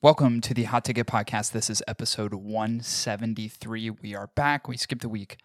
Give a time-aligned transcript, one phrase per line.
[0.00, 1.50] Welcome to the Hot Ticket Podcast.
[1.50, 3.90] This is episode 173.
[3.90, 4.68] We are back.
[4.68, 5.38] We skipped a week.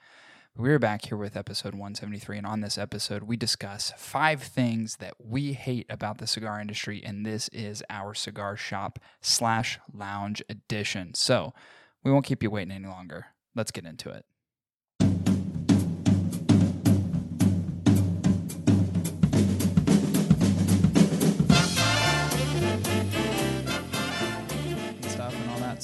[0.56, 2.38] We're back here with episode 173.
[2.38, 7.02] And on this episode, we discuss five things that we hate about the cigar industry.
[7.04, 11.16] And this is our cigar shop slash lounge edition.
[11.16, 11.56] So
[12.04, 13.26] we won't keep you waiting any longer.
[13.56, 14.24] Let's get into it.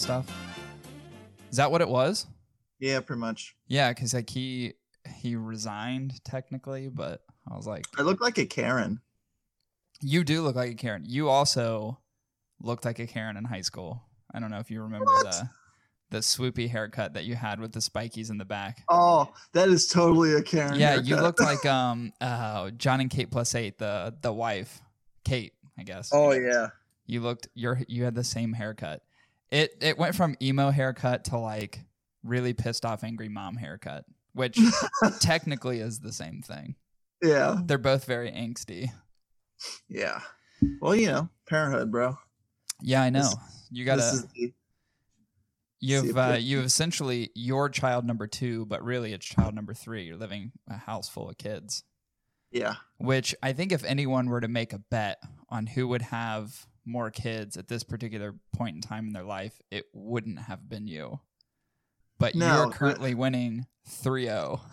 [0.10, 0.32] Stuff.
[1.52, 2.26] Is that what it was?
[2.80, 3.56] Yeah, pretty much.
[3.68, 4.74] Yeah, because like he
[5.20, 9.02] he resigned technically, but I was like, I look like a Karen.
[10.02, 11.04] you do look like a Karen.
[11.06, 12.00] You also
[12.60, 14.02] looked like a Karen in high school.
[14.34, 15.26] I don't know if you remember What?
[15.32, 15.50] the
[16.10, 18.82] the swoopy haircut that you had with the spikies in the back.
[18.90, 20.80] Oh, that is totally a Karen.
[20.80, 24.82] yeah, you looked like um uh Jon and Kate plus eight, the the wife,
[25.24, 26.10] Kate, I guess.
[26.12, 26.70] Oh yeah.
[27.06, 29.04] You looked you're you had the same haircut.
[29.52, 31.80] It it went from emo haircut to like
[32.24, 34.58] really pissed off angry mom haircut, which
[35.20, 36.76] technically is the same thing.
[37.22, 37.58] Yeah.
[37.66, 38.92] They're both very angsty.
[39.88, 40.22] Yeah.
[40.82, 42.18] Well, you know, parenthood, bro.
[42.82, 43.22] Yeah, I know.
[43.22, 43.36] This-
[43.72, 44.02] you gotta
[44.36, 44.54] the,
[45.82, 50.04] You've uh, you've essentially your child number two, but really it's child number three.
[50.04, 51.84] You're living a house full of kids.
[52.52, 52.76] yeah.
[52.98, 57.12] Which I think if anyone were to make a bet on who would have more
[57.12, 61.20] kids at this particular point in time in their life, it wouldn't have been you.
[62.18, 64.10] But No, you're currently winning oh.
[64.10, 64.60] 3-0.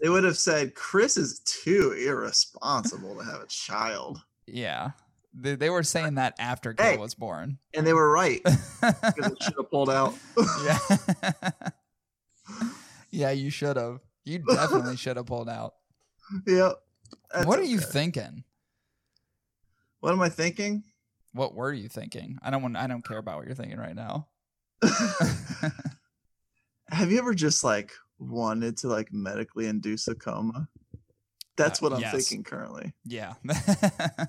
[0.00, 4.90] They would have said Chris is too irresponsible to have a child, yeah.
[5.34, 6.92] They, they were saying that after Hey.
[6.92, 7.58] Kale was born.
[7.74, 10.14] and they were right because it should have pulled out.
[10.64, 10.78] yeah.
[13.10, 14.00] yeah, you should have.
[14.24, 15.74] You definitely should have pulled out.
[16.46, 16.74] yep.
[17.32, 18.44] That's what are you thinking?
[20.00, 20.84] What am I thinking?
[21.38, 22.36] What were you thinking?
[22.42, 22.76] I don't want.
[22.76, 24.26] I don't care about what you're thinking right now.
[26.88, 30.68] have you ever just like wanted to like medically induce a coma?
[31.56, 32.12] That's Uh, what I'm yes.
[32.12, 32.92] thinking currently.
[33.04, 33.34] Yeah.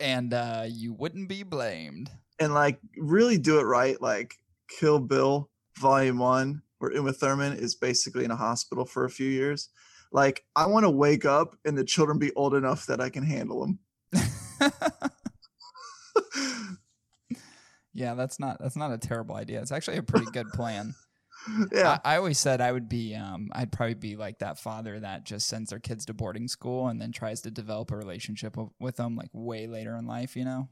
[0.00, 2.10] and uh, you wouldn't be blamed.
[2.40, 4.34] and like really do it right, like
[4.68, 5.48] Kill Bill
[5.78, 9.68] Volume One, where Uma Thurman is basically in a hospital for a few years.
[10.10, 13.24] Like I want to wake up and the children be old enough that I can
[13.24, 13.78] handle them.
[17.94, 19.60] yeah, that's not that's not a terrible idea.
[19.60, 20.94] It's actually a pretty good plan.
[21.72, 25.00] yeah, I, I always said I would be um I'd probably be like that father
[25.00, 28.54] that just sends their kids to boarding school and then tries to develop a relationship
[28.54, 30.68] w- with them like way later in life, you know?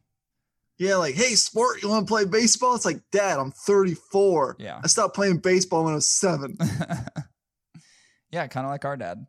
[0.78, 0.96] yeah.
[0.96, 2.74] Like, hey, sport, you want to play baseball?
[2.74, 4.56] It's like, Dad, I'm 34.
[4.58, 4.80] Yeah.
[4.82, 6.56] I stopped playing baseball when I was seven.
[8.30, 9.26] yeah, kind of like our dad.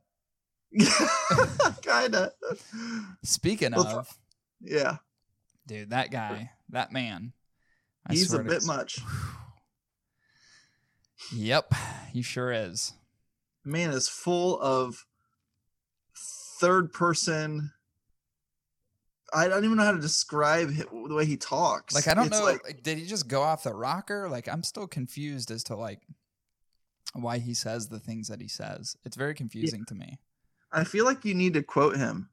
[1.82, 2.32] Kinda.
[3.24, 4.18] Speaking Well, of,
[4.62, 4.98] Yeah,
[5.68, 7.34] dude, that guy, that man.
[8.08, 9.00] I he's a bit much.
[11.34, 11.74] Yep,
[12.12, 12.94] he sure is.
[13.64, 15.06] Man is full of
[16.60, 17.72] third person.
[19.34, 21.96] I don't even know how to describe the way he talks.
[21.96, 24.28] Like I don't It's know, like- did he just go off the rocker?
[24.30, 26.02] Like I'm still confused as to like
[27.14, 28.96] why he says the things that he says.
[29.06, 30.20] It's very confusing to me.
[30.72, 32.30] I feel like you need to quote him.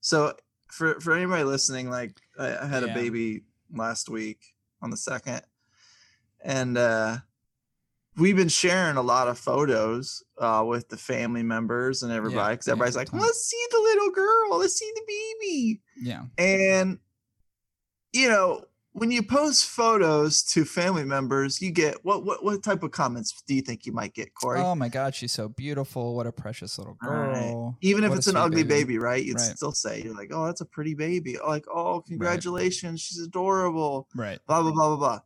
[0.00, 0.34] So
[0.72, 2.90] for for anybody listening, like I, I had Yeah.
[2.90, 4.40] a baby last week
[4.80, 5.42] on the second,
[6.42, 7.18] and uh,
[8.16, 12.66] we've been sharing a lot of photos uh, with the family members and everybody because
[12.66, 14.58] yeah, everybody's like, "Let's see the little girl.
[14.58, 16.22] Let's see the baby." Yeah.
[16.38, 16.98] And
[18.12, 22.82] you know, when you post photos to family members, you get what what what type
[22.82, 24.60] of comments do you think you might get, Cory?
[24.60, 26.14] Oh my god, she's so beautiful.
[26.14, 27.32] What a precious little Right.
[27.52, 27.78] girl.
[27.80, 29.24] Even if What a it's an ugly baby, right?
[29.24, 29.56] You'd Right.
[29.56, 34.38] still say you're like, "Oh, that's a pretty baby." Like, "Oh, congratulations, she's adorable." Right.
[34.46, 35.20] Blah blah blah blah blah.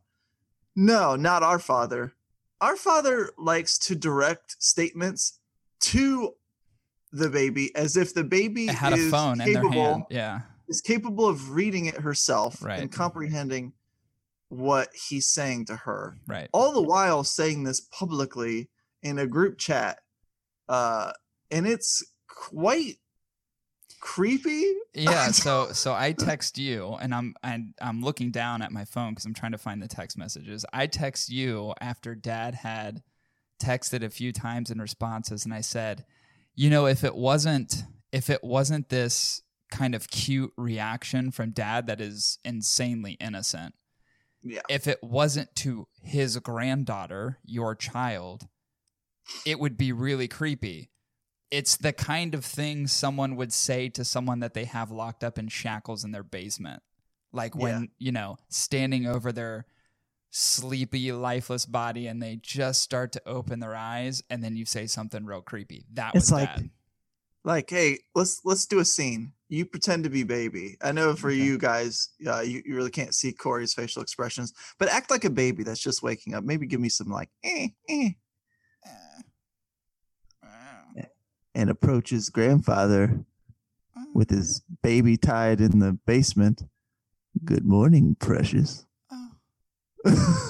[0.75, 2.13] No, not our father.
[2.61, 5.39] Our father likes to direct statements
[5.81, 6.33] to
[7.11, 10.03] the baby as if the baby It had a phone in their hand.
[10.09, 10.41] Yeah.
[10.67, 12.79] Is capable of reading it herself Right.
[12.79, 13.73] and comprehending
[14.49, 16.17] what he's saying to her.
[16.27, 16.49] Right.
[16.53, 18.69] All the while saying this publicly
[19.03, 19.99] in a group chat.
[20.69, 21.11] Uh,
[21.51, 22.97] and it's quite
[23.99, 24.63] creepy.
[24.93, 29.13] Yeah, so so I text you and I'm and I'm looking down at my phone
[29.13, 30.65] cuz I'm trying to find the text messages.
[30.73, 33.03] I text you after dad had
[33.61, 36.03] texted a few times in responses and I said,
[36.55, 41.87] "You know, if it wasn't if it wasn't this kind of cute reaction from dad
[41.87, 43.75] that is insanely innocent,
[44.41, 44.61] Yeah.
[44.69, 48.47] if it wasn't to his granddaughter, your child,
[49.45, 50.89] it would be really creepy.
[51.51, 55.37] It's the kind of thing someone would say to someone that they have locked up
[55.37, 56.81] in shackles in their basement.
[57.33, 59.65] like when you know standing over their
[60.29, 64.87] sleepy lifeless body and they just start to open their eyes and then you say
[64.87, 66.69] something real creepy that It's was like- bad
[67.47, 69.31] like hey let's let's do a scene.
[69.49, 70.77] You pretend to be baby.
[70.81, 71.37] I know for Okay.
[71.37, 75.29] you guys uh, you, you really can't see cory's facial expressions but act like a
[75.29, 76.43] baby that's just waking up.
[76.43, 78.09] Maybe give me some like eh, eh,
[81.55, 83.25] and approaches grandfather
[84.13, 86.63] with his baby tied in the basement.
[87.43, 88.85] Good morning precious.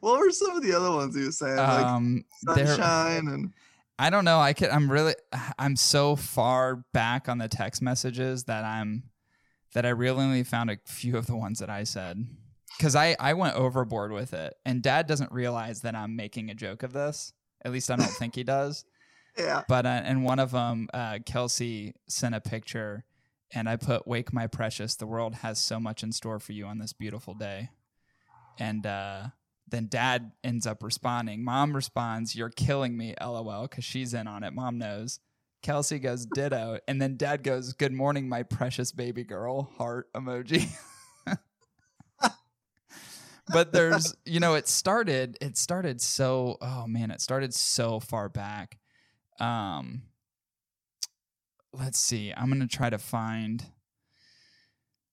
[0.00, 3.52] What were some of the other ones you were saying like um there sunshine and
[3.98, 4.40] I don't know.
[4.40, 4.70] I could.
[4.70, 5.14] I'm really.
[5.58, 9.04] I'm so far back on the text messages that I'm
[9.74, 12.26] that I really only found a few of the ones that I said
[12.76, 16.54] because I I went overboard with it, and Dad doesn't realize that I'm making a
[16.54, 17.32] joke of this.
[17.64, 18.84] At least I don't think he does.
[19.38, 23.04] yeah But uh, in one of them, uh, Kelsey sent a picture,
[23.52, 24.96] and I put "Wake my precious.
[24.96, 27.70] The world has so much in store for you on this beautiful day."
[28.58, 29.28] And uh,
[29.74, 31.44] then Dad ends up responding.
[31.44, 34.52] Mom responds, "You're killing me, lol," because she's in on it.
[34.52, 35.20] Mom knows.
[35.62, 40.68] Kelsey goes ditto, and then Dad goes, "Good morning, my precious baby girl." Heart emoji.
[43.48, 45.36] but there's, you know, it started.
[45.40, 46.58] It started so.
[46.60, 48.78] Oh man, it started so far back
[49.40, 50.02] um
[51.72, 53.64] let's see i'm gonna try to find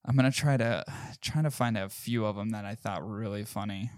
[0.05, 0.83] i'm gonna try to
[1.21, 3.89] try to find a few of them that i thought were really funny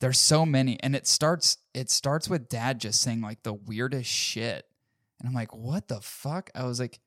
[0.00, 4.10] there's so many and it starts it starts with dad just saying like the weirdest
[4.10, 4.66] shit
[5.18, 6.98] and i'm like what the fuck i was like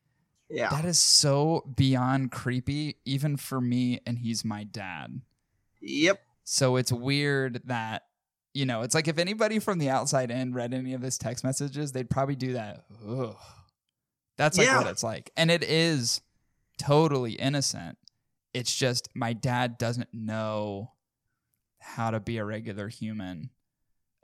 [0.50, 5.20] yeah that is so beyond creepy even for me and he's my dad
[5.80, 8.02] yep so it's weird that,
[8.54, 11.44] you know, it's like if anybody from the outside in read any of his text
[11.44, 12.84] messages, they'd probably do that.
[13.08, 13.36] Ugh.
[14.36, 15.30] That's like what it's like.
[15.36, 16.20] And it is
[16.78, 17.98] totally innocent.
[18.52, 20.92] It's just my dad doesn't know
[21.82, 23.50] how to be a regular human,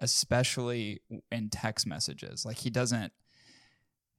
[0.00, 1.00] especially
[1.30, 2.44] in text messages.
[2.44, 3.12] Like he doesn't,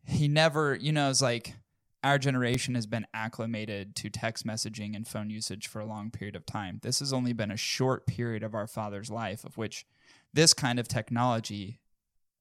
[0.05, 1.55] he never, you know, it's like
[2.03, 6.35] our generation has been acclimated to text messaging and phone usage for a long period
[6.35, 6.79] of time.
[6.81, 9.85] This has only been a short period of our father's life, of which
[10.33, 11.79] this kind of technology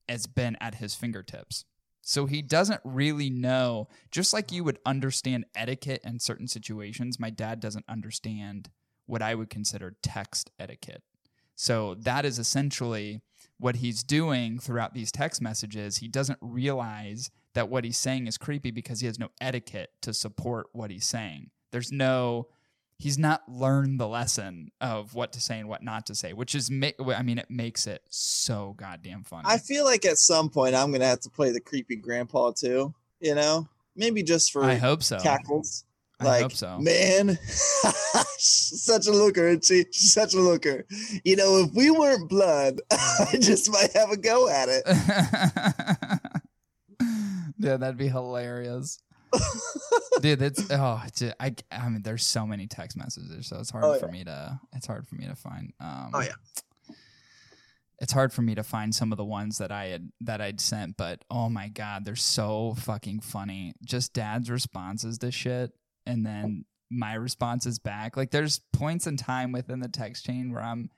[0.08, 1.64] has been at his fingertips.
[2.00, 7.30] So he doesn't really know, just like you would understand etiquette in certain situations, my
[7.30, 8.70] dad doesn't understand
[9.08, 11.02] what I would consider text etiquette.
[11.56, 13.20] So that is essentially
[13.58, 15.96] what he's doing throughout these text messages.
[15.96, 20.14] He doesn't realize that what he's saying is creepy because he has no etiquette to
[20.14, 21.50] support what he's saying.
[21.72, 22.48] There's no
[22.98, 26.54] he's not learned the lesson of what to say and what not to say, which
[26.54, 29.44] is ma- I mean it makes it so goddamn funny.
[29.46, 32.94] I feel like at some point I'm gonna have to play the creepy grandpa too.
[33.20, 35.18] You know, maybe just for I hope so.
[35.18, 35.84] cackles.
[36.20, 36.78] I Like, hope so.
[36.80, 37.38] man,
[38.38, 39.84] such a looker, she?
[39.92, 40.84] She's such a looker.
[41.24, 44.82] You know, if we weren't blood, I just might have a go at it.
[47.58, 48.98] yeah, that'd be hilarious.
[50.20, 53.84] Dude, that's oh, dude, I I mean, there's so many text messages, so it's hard
[53.84, 54.12] Oh, for yeah.
[54.12, 55.72] me to it's hard for me to find.
[55.80, 56.94] Um, Oh, yeah.
[58.00, 60.60] it's hard for me to find some of the ones that I had that I'd
[60.60, 63.74] sent, but oh my god, they're so fucking funny.
[63.84, 65.72] Just dad's responses to shit,
[66.08, 68.16] and then my response is back.
[68.16, 70.90] Like, there's points in time within the text chain where I'm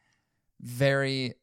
[0.61, 1.35] very,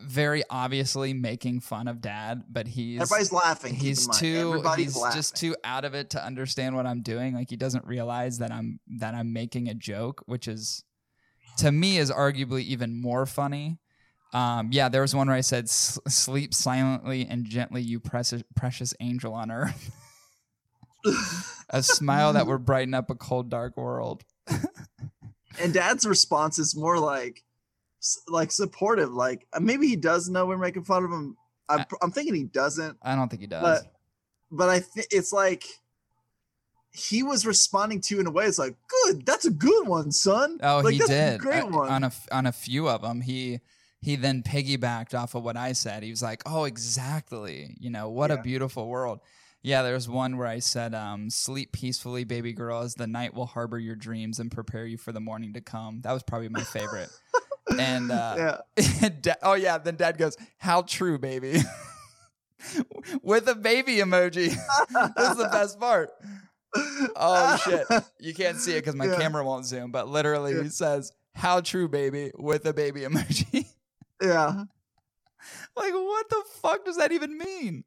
[0.00, 3.74] very obviously making fun of dad, but he's Everybody's laughing.
[3.74, 5.18] he's too Everybody's he's laughing.
[5.18, 7.34] just too out of it to understand what I'm doing.
[7.34, 10.84] Like he doesn't realize that I'm that I'm making a joke, which is
[11.58, 13.78] to me is arguably even more funny.
[14.32, 18.42] Um, yeah, there was one where I said, "S- "Sleep silently and gently, you precious
[18.54, 19.90] precious angel on earth."
[21.70, 24.24] a smile that would brighten up a cold, dark world.
[25.60, 27.42] and dad's response is more like
[28.28, 31.36] like supportive like uh, maybe he does know we're making fun of him
[31.68, 33.62] i'm, Uh, I'm thinking he doesn't I don't think he does.
[33.82, 33.92] but
[34.50, 35.64] but i think it's like
[36.92, 40.10] he was responding to you in a way it's like good that's a good one
[40.12, 41.34] son Oh, like, he that's did.
[41.34, 43.20] a great Uh, one on a on a few of them.
[43.20, 43.60] He
[44.00, 46.02] he then piggybacked off of what I said.
[46.04, 47.76] He was like, "Oh, exactly.
[47.80, 49.18] You know what a beautiful world."
[49.68, 53.44] Yeah, there's one where I said, um, "Sleep peacefully, baby girl, as the night will
[53.44, 56.62] harbor your dreams and prepare you for the morning to come." That was probably my
[56.64, 57.10] favorite.
[57.78, 61.58] and uh, yeah Da- oh yeah, then Dad goes, "How true, baby,"
[63.22, 64.48] with a baby emoji.
[65.16, 66.10] this is the best part.
[67.14, 67.86] Oh shit!
[68.18, 69.18] You can't see it because my Yeah.
[69.18, 70.62] camera won't zoom, but literally Yeah.
[70.62, 73.66] he says, "How true, baby," with a baby emoji.
[74.22, 74.64] yeah
[75.76, 77.84] like, what the fuck does that even mean?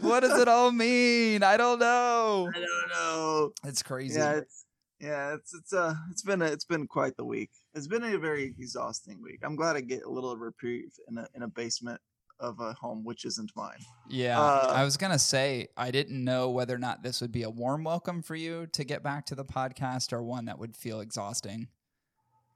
[0.00, 1.42] What does it all mean?
[1.42, 2.50] I don't know.
[2.54, 4.18] i don't know It's crazy.
[4.18, 4.64] yeah it's
[5.00, 7.50] Yeah, it's it's uh it's been a, it's been quite the week.
[7.74, 9.40] It's been a very exhausting week.
[9.44, 12.00] I'm glad I get a little reprieve in a in a basement
[12.40, 13.78] of a home which isn't mine.
[14.08, 17.42] Yeah, Uh, I was gonna say I didn't know whether or not this would be
[17.42, 20.76] a warm welcome for you to get back to the podcast or one that would
[20.76, 21.68] feel exhausting.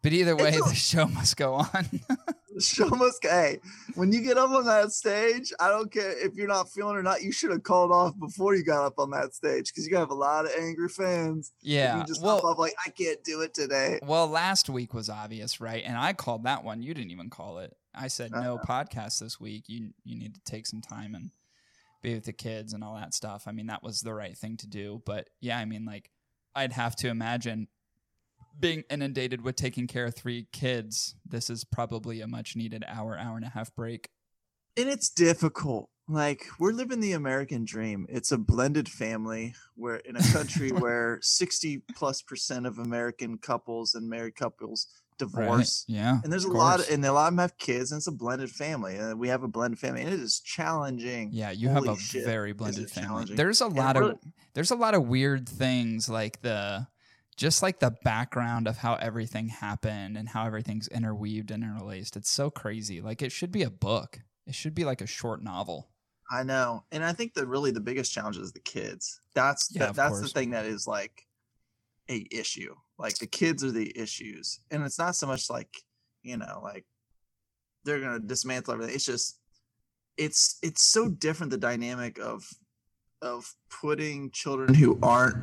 [0.03, 1.89] But either way, the show must go on.
[2.55, 3.59] Must hey,
[3.95, 7.03] when you get up on that stage, I don't care if you're not feeling or
[7.03, 9.97] not, you should have called off before you got up on that stage because you
[9.97, 11.53] have a lot of angry fans.
[11.61, 11.99] yeah.
[11.99, 13.99] You just well, up like I can't do it today.
[14.03, 15.83] well, last week was obvious, right?
[15.85, 16.83] And I called that one.
[16.83, 17.75] You didn't even call it.
[17.95, 18.85] I said no Uh-huh.
[18.85, 19.65] podcast this week.
[19.69, 21.31] You you need to take some time and
[22.03, 23.45] be with the kids and all that stuff.
[23.47, 25.03] I mean, that was the right thing to do.
[25.07, 26.11] But yeah, I mean, like
[26.55, 27.69] I'd have to imagine
[28.59, 31.15] being inundated with taking care of three kids.
[31.27, 34.09] This is probably a much needed hour, hour and a half break.
[34.77, 35.89] and it's difficult.
[36.09, 38.07] Like we're living the American dream.
[38.09, 43.95] It's a blended family where in a country where 60 plus percent of American couples
[43.95, 45.85] and married couples divorce.
[45.87, 46.19] Yeah.
[46.23, 48.13] And there's a lot of, and a lot of them have kids, and it's a
[48.13, 48.97] blended family.
[48.97, 51.31] And we have a blended family, and it is challenging.
[51.33, 53.27] Yeah, you have a shit, very blended family.
[53.27, 54.19] There's a lot really- of
[54.55, 56.87] there's a lot of weird things like the
[57.37, 62.17] just like the background of how everything happened and how everything's interweaved and interlaced.
[62.17, 63.01] It's so crazy.
[63.01, 64.21] Like it should be a book.
[64.47, 65.89] It should be like a short novel.
[66.31, 69.21] I know, and I think that really the biggest challenge is the kids.
[69.35, 71.27] That's Yeah, of that's the thing that is like
[72.09, 72.75] a issue.
[72.99, 75.69] Like the kids are the issues, and it's not so much like
[76.23, 76.87] you know, like
[77.85, 78.95] they're gonna dismantle everything.
[78.95, 79.39] It's just
[80.17, 82.49] it's it's so different the dynamic of
[83.21, 85.37] of putting children who aren't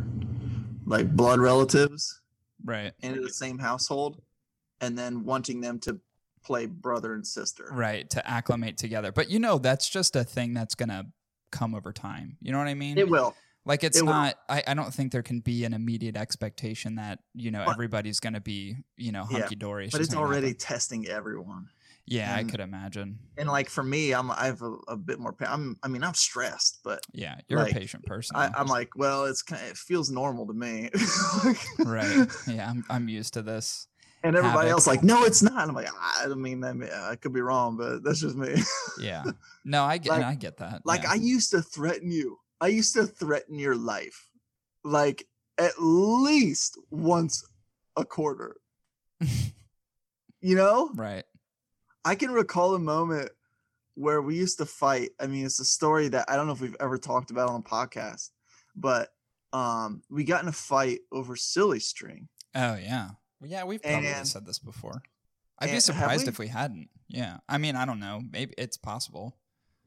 [0.89, 2.19] like blood relatives
[2.65, 2.93] Right.
[3.01, 4.21] into the same household,
[4.81, 5.99] and then wanting them to
[6.43, 7.69] play brother and sister.
[7.71, 8.09] Right.
[8.09, 9.11] To acclimate together.
[9.13, 11.05] But you know, that's just a thing that's gonna
[11.51, 12.37] come over time.
[12.41, 12.97] You know what I mean?
[12.97, 13.33] It will.
[13.65, 14.35] Like it's It not.
[14.49, 18.19] I, I don't think there can be an immediate expectation that you know But- everybody's
[18.19, 19.89] going to be you know hunky dory.
[19.91, 21.67] But it's already testing everyone.
[22.09, 23.19] Yeah, I could imagine.
[23.37, 25.35] and like for me, I'm I have a, a bit more.
[25.41, 28.35] I'm I mean I'm stressed, but Yeah, you're like, a patient person.
[28.35, 30.89] I, I'm like, well, it's kind of, it feels normal to me,
[31.79, 32.27] right.
[32.47, 33.87] Yeah, I'm I'm used to this.
[34.23, 34.71] And everybody Havoc.
[34.71, 35.69] else like, no, it's not.
[35.69, 36.75] I'm like, ah, I don't mean that.
[37.09, 38.53] I could be wrong, but that's just me.
[38.99, 39.23] Yeah.
[39.63, 40.81] No, I get Like- I get that.
[40.85, 41.11] like yeah.
[41.11, 42.37] I used to threaten you.
[42.59, 44.27] I used to threaten your life,
[44.83, 45.25] like
[45.57, 47.45] at least once
[47.95, 48.57] a quarter.
[50.41, 51.23] you know, right.
[52.05, 53.29] I can recall a moment
[53.95, 55.09] where we used to fight.
[55.19, 57.59] I mean, it's a story that I don't know if we've ever talked about on
[57.59, 58.29] a podcast,
[58.75, 59.09] but
[59.51, 62.29] um, we got in a fight over silly string.
[62.55, 63.09] Oh yeah.
[63.41, 65.01] Well, yeah, we've probably And- said this before.
[65.61, 66.29] I'd be surprised we?
[66.29, 66.89] if we hadn't.
[67.09, 67.39] Yeah.
[67.49, 68.21] I mean, I don't know.
[68.31, 69.35] Maybe it's possible.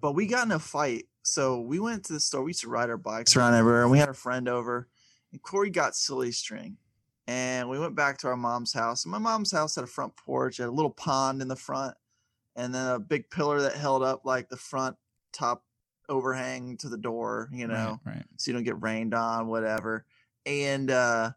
[0.03, 1.07] But we got in a fight.
[1.23, 2.43] So we went to the store.
[2.43, 4.89] We used to ride our bikes around everywhere, and we had a friend over.
[5.33, 6.77] And Cory got silly string.
[7.27, 9.05] And we went back to our mom's house.
[9.05, 11.95] And my mom's house had a front porch, had a little pond in the front,
[12.57, 14.97] and then a big pillar that held up like the front
[15.33, 15.65] top
[16.09, 17.99] overhang to the door, you know.
[18.05, 18.17] Right.
[18.17, 18.25] right.
[18.37, 20.05] so you don't get rained on, whatever.
[20.47, 21.33] And uh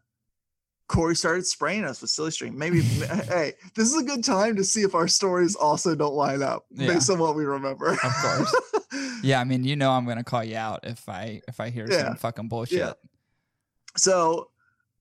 [0.88, 2.56] Cory started spraying us with silly string.
[2.56, 6.42] Maybe, hey, this is a good time to see if our stories also don't line
[6.42, 6.86] up Yeah.
[6.86, 7.92] based on what we remember.
[7.92, 8.54] Of course.
[9.22, 11.86] Yeah, I mean, you know, I'm gonna call you out if I if I hear
[11.90, 12.04] Yeah.
[12.08, 12.94] some fucking bullshit.
[13.96, 14.50] so,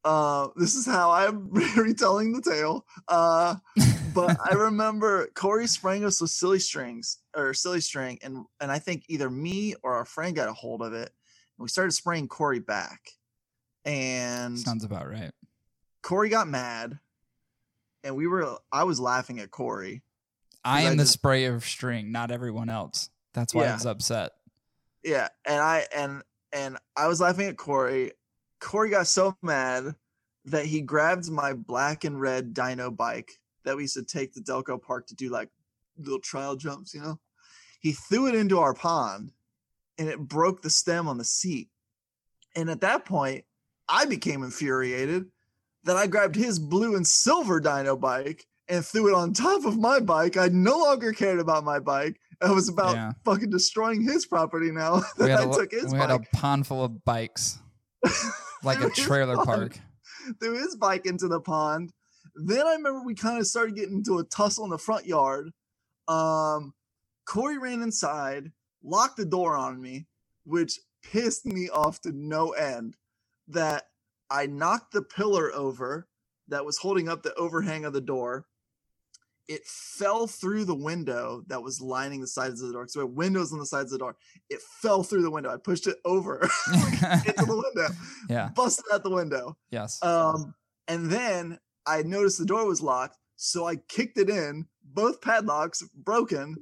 [0.04, 2.86] uh, this is how I'm retelling the tale.
[3.08, 3.56] Uh,
[4.16, 8.80] but I remember Cory spraying us with silly strings or silly string, and and I
[8.80, 11.10] think either me or our friend got a hold of it,
[11.58, 13.12] and we started spraying Cory back.
[13.84, 15.32] And Sounds about right.
[16.02, 16.98] Cory got mad,
[18.04, 18.58] and we were.
[18.72, 20.02] I was laughing at Cory.
[20.64, 23.10] I I am the just- spray of string, not everyone else.
[23.34, 24.32] That's why I was upset.
[25.04, 28.14] Yeah, and I and and I was laughing at Cory.
[28.60, 29.94] Cory got so mad
[30.46, 34.42] that he grabbed my black and red dino bike that we used to take to
[34.42, 35.50] Delco Park to do like
[35.98, 36.94] little trial jumps.
[36.94, 37.20] You know,
[37.80, 39.32] he threw it into our pond,
[39.98, 41.70] and it broke the stem on the seat.
[42.56, 43.44] And at that point,
[43.90, 45.26] I became infuriated
[45.84, 49.78] that I grabbed his blue and silver dino bike and threw it on top of
[49.78, 50.38] my bike.
[50.38, 52.20] I no longer cared about my bike.
[52.42, 53.12] I was about Yeah.
[53.24, 56.84] fucking destroying his property now that I a, took his we had a pond full
[56.84, 57.60] of bikes,
[58.64, 59.80] like a trailer park.
[60.40, 61.94] Threw his bike into the pond.
[62.36, 65.52] Then I remember we kind of started getting into a tussle in the front yard.
[66.08, 66.74] Um,
[67.26, 68.52] Cory ran inside,
[68.84, 70.08] locked the door on me,
[70.46, 72.96] which pissed me off to no end.
[73.48, 73.84] That
[74.30, 76.08] I knocked the pillar over
[76.48, 78.46] that was holding up the overhang of the door.
[79.48, 82.88] It fell through the window that was lining the sides of the door.
[82.88, 84.16] So we had windows on the sides of the door.
[84.50, 85.54] It fell through the window.
[85.54, 87.94] I pushed it over into the window,
[88.28, 88.50] yeah.
[88.56, 89.56] busted out the window.
[89.70, 90.02] Yes.
[90.02, 90.56] Um,
[90.88, 94.66] And then I noticed the door was locked, so I kicked it in.
[94.84, 96.58] Both padlocks broken.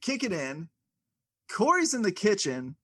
[0.00, 0.68] Kick it in.
[1.50, 2.76] Cory's in the kitchen.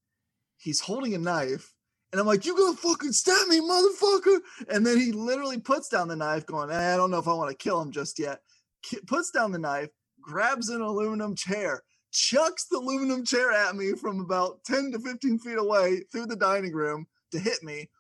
[0.57, 1.75] He's holding a knife.
[2.13, 4.39] And I'm like, you gonna fucking stab me, motherfucker.
[4.69, 7.35] And then he literally puts down the knife, going, eh, I don't know if I
[7.35, 8.41] want to kill him just yet.
[8.83, 9.91] Ki- puts down the knife,
[10.21, 15.39] grabs an aluminum chair, chucks the aluminum chair at me from about 10 to 15
[15.41, 17.91] feet away through the dining room to hit me.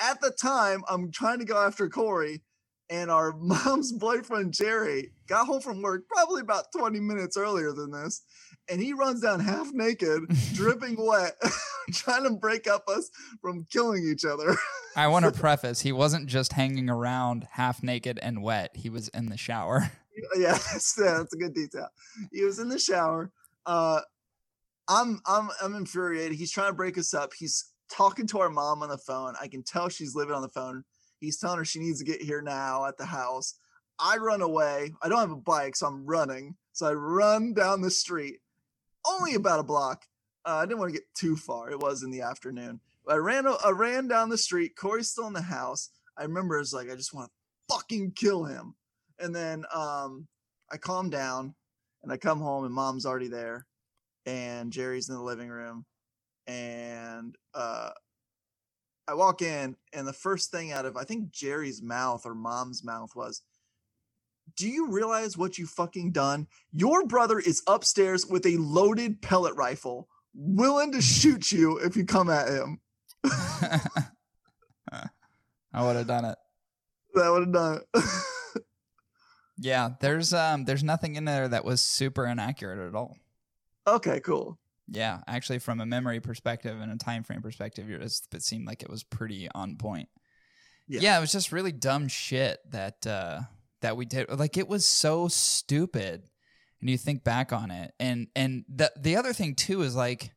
[0.00, 2.42] At the time, I'm trying to go after Corey,
[2.90, 7.90] and our mom's boyfriend, Jerry, got home from work probably about 20 minutes earlier than
[7.90, 8.22] this.
[8.70, 11.36] And he runs down half naked, dripping wet,
[11.92, 14.56] trying to break up us from killing each other.
[14.96, 19.08] I want to preface he wasn't just hanging around half naked and wet, he was
[19.08, 19.90] in the shower.
[20.36, 21.88] yeah, that's, that's a good detail.
[22.32, 23.30] He was in the shower.
[23.64, 24.00] Uh,
[24.88, 26.36] I'm I'm I'm infuriated.
[26.36, 27.32] He's trying to break us up.
[27.38, 29.34] He's talking to our mom on the phone.
[29.40, 30.84] I can tell she's living on the phone.
[31.20, 33.54] He's telling her she needs to get here now at the house.
[33.98, 34.92] I run away.
[35.02, 36.56] I don't have a bike, so I'm running.
[36.72, 38.38] So I run down the street,
[39.08, 40.04] only about a block.
[40.44, 41.70] Uh, I didn't want to get too far.
[41.70, 42.80] It was in the afternoon.
[43.04, 43.46] But I ran.
[43.46, 44.76] I ran down the street.
[44.76, 45.90] Cory's still in the house.
[46.16, 48.74] I remember it's like I just want to fucking kill him.
[49.18, 50.28] And then um,
[50.70, 51.54] I calm down
[52.02, 53.66] and I come home and mom's already there
[54.26, 55.84] and Jerry's in the living room
[56.46, 57.90] and uh,
[59.08, 62.84] I walk in and the first thing out of I think Jerry's mouth or mom's
[62.84, 63.42] mouth was
[64.56, 66.46] do you realize what you fucking done?
[66.72, 72.04] Your brother is upstairs with a loaded pellet rifle, willing to shoot you if you
[72.04, 72.80] come at him.
[75.72, 76.38] I would have done it.
[77.14, 78.04] That would have done it.
[79.60, 83.16] Yeah, there's um there's nothing in there that was super inaccurate at all.
[83.86, 84.56] okay, cool.
[84.90, 88.90] Yeah, actually from a memory perspective and a time frame perspective, it, seemed like it
[88.90, 90.08] was pretty on point.
[90.86, 91.00] Yeah.
[91.02, 91.18] Yeah.
[91.18, 93.40] it was just really dumb shit that uh
[93.82, 94.30] that we did.
[94.30, 96.22] Like it was so stupid.
[96.80, 97.92] And you think back on it.
[98.00, 100.32] And and the the other thing too is like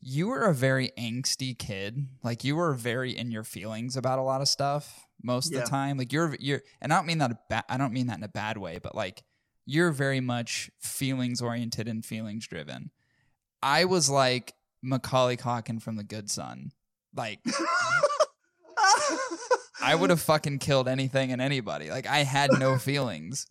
[0.00, 2.06] you were a very angsty kid.
[2.22, 5.70] Like you were very in your feelings about a lot of stuff most of the
[5.70, 5.96] time.
[5.98, 8.24] Like you're you're and I don't mean that a ba- I don't mean that in
[8.24, 9.22] a bad way, but like
[9.64, 12.90] you're very much feelings oriented and feelings driven.
[13.62, 16.72] I was like Macaulay Culkin from The Good Son.
[17.14, 17.40] Like
[19.82, 21.90] I would have fucking killed anything and anybody.
[21.90, 23.46] Like I had no feelings.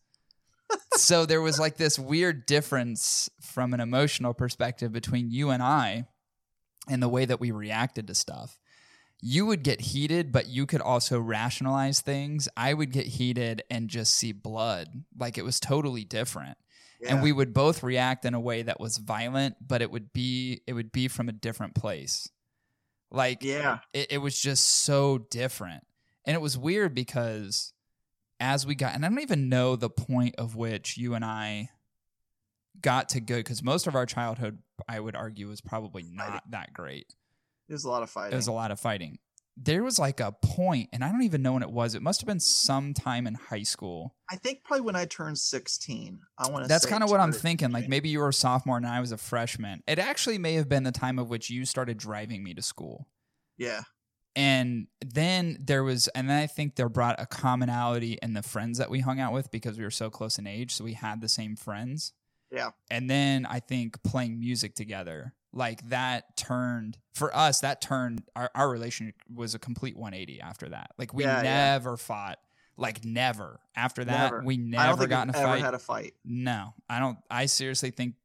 [0.95, 6.05] So there was like this weird difference from an emotional perspective between you and I
[6.89, 8.57] and the way that we reacted to stuff.
[9.21, 12.49] You would get heated, but you could also rationalize things.
[12.57, 15.03] I would get heated and just see blood.
[15.17, 16.57] Like it was totally different.
[17.09, 20.61] And we would both react in a way that was violent, but it would be
[20.67, 22.29] it would be from a different place.
[23.09, 23.79] Like yeah.
[23.93, 25.83] it, it was just so different.
[26.25, 27.73] And it was weird because
[28.39, 31.69] as we got, and I don't even know the point of which you and I
[32.79, 36.73] got to good, because most of our childhood, I would argue, was probably not that
[36.73, 37.13] great.
[37.67, 38.35] There's a lot of fighting.
[38.35, 39.19] Was a lot of fighting.
[39.57, 41.93] There was like a point, and I don't even know when it was.
[41.93, 44.15] It must have been sometime in high school.
[44.29, 46.19] I think probably when I turned 16.
[46.37, 46.67] I want to.
[46.69, 47.71] That's kind of what I'm thinking.
[47.71, 49.83] Like maybe you were a sophomore and I was a freshman.
[49.87, 53.07] It actually may have been the time of which you started driving me to school.
[53.57, 53.81] Yeah.
[54.35, 58.77] and then there was and then i think there brought a commonality in the friends
[58.77, 61.19] that we hung out with because we were so close in age so we had
[61.19, 62.13] the same friends
[62.49, 62.69] Yeah.
[62.89, 68.49] and then i think playing music together like that turned for us that turned our,
[68.55, 71.71] our relationship was a complete 180 after that like we Yeah, yeah.
[71.73, 72.39] never fought
[72.77, 74.43] like never after that Never.
[74.45, 76.13] we never got in a fight had a fight.
[76.23, 78.15] no i don't i seriously think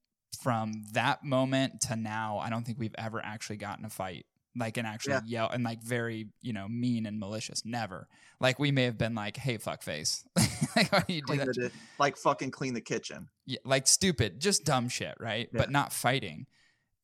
[0.41, 4.25] from that moment to now i don't think we've ever actually gotten a fight
[4.59, 5.21] like and actually Yeah.
[5.27, 8.07] yell and like very you know mean and malicious never
[8.41, 10.25] like we may have been like hey fuck face
[10.77, 13.29] like why you do that like fucking clean the kitchen.
[13.47, 15.59] yeah, like stupid just dumb shit right Yeah.
[15.59, 16.47] but not fighting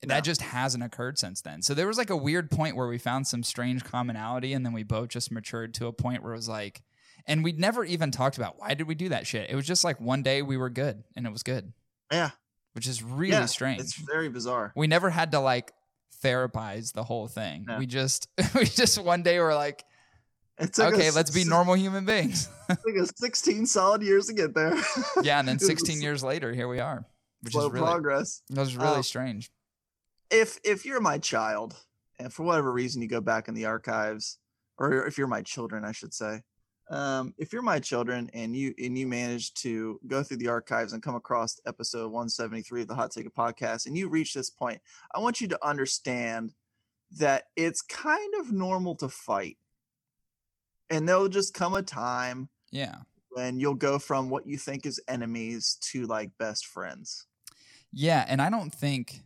[0.08, 2.98] That just hasn't occurred since then so there was like a weird point where we
[2.98, 6.36] found some strange commonality and then we both just matured to a point where it
[6.36, 6.82] was like
[7.26, 9.84] and we'd never even talked about why did we do that shit it was just
[9.84, 11.72] like one day we were good and it was good
[12.10, 12.30] Yeah.
[12.72, 14.72] which is really yeah, strange It's very bizarre.
[14.74, 15.72] we never had to like
[16.22, 17.64] therapize the whole thing.
[17.66, 17.78] No.
[17.78, 19.84] We just we just one day were like,
[20.60, 22.48] okay, us let's be normal human beings.
[22.68, 24.74] It took us 16 solid years to get there.
[25.22, 27.04] yeah, and then 16 years later, here we are,
[27.42, 28.42] which slow is really progress.
[28.50, 29.50] that was really Um, strange.
[30.33, 31.77] If if you're my child,
[32.18, 34.38] and for whatever reason you go back in the archives,
[34.79, 36.40] or if you're my children, I should say,
[36.90, 40.92] um, if you're my children and you and you manage to go through the archives
[40.95, 44.81] and come across episode 173 of the Hot Ticket Podcast, and you reach this point,
[45.14, 46.55] I want you to understand
[47.18, 49.59] that it's kind of normal to fight.
[50.90, 52.97] and there'll just come a time Yeah.
[53.31, 57.27] when you'll go from what you think is enemies to like best friends.
[57.92, 59.21] Yeah, and I don't think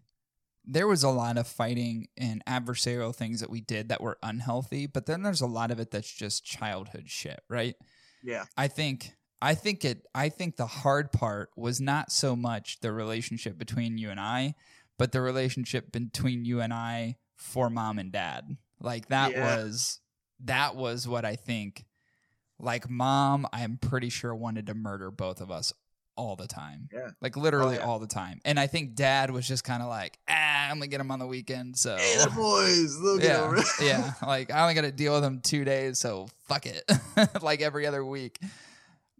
[0.66, 4.86] there was a lot of fighting and adversarial things that we did that were unhealthy,
[4.86, 7.76] but then there's a lot of it that's just childhood shit, right?
[8.22, 8.44] Yeah.
[8.56, 12.90] I think I think it I think the hard part was not so much the
[12.92, 14.54] relationship between you and I,
[14.98, 18.56] but the relationship between you and I for mom and dad.
[18.80, 19.56] Like that Yeah.
[19.56, 20.00] was
[20.44, 21.84] that was what I think
[22.58, 25.72] like mom I'm pretty sure wanted to murder both of us
[26.16, 26.88] all the time.
[26.92, 27.10] Yeah.
[27.20, 27.84] Like literally yeah.
[27.84, 28.40] all the time.
[28.44, 31.18] And I think dad was just kind of like, "Ah, I'm to get him on
[31.18, 33.64] the weekend." So Hey, the boys, look at yeah, them.
[33.82, 34.12] yeah.
[34.26, 36.90] Like I only got to deal with them two days, so fuck it.
[37.42, 38.38] like every other week.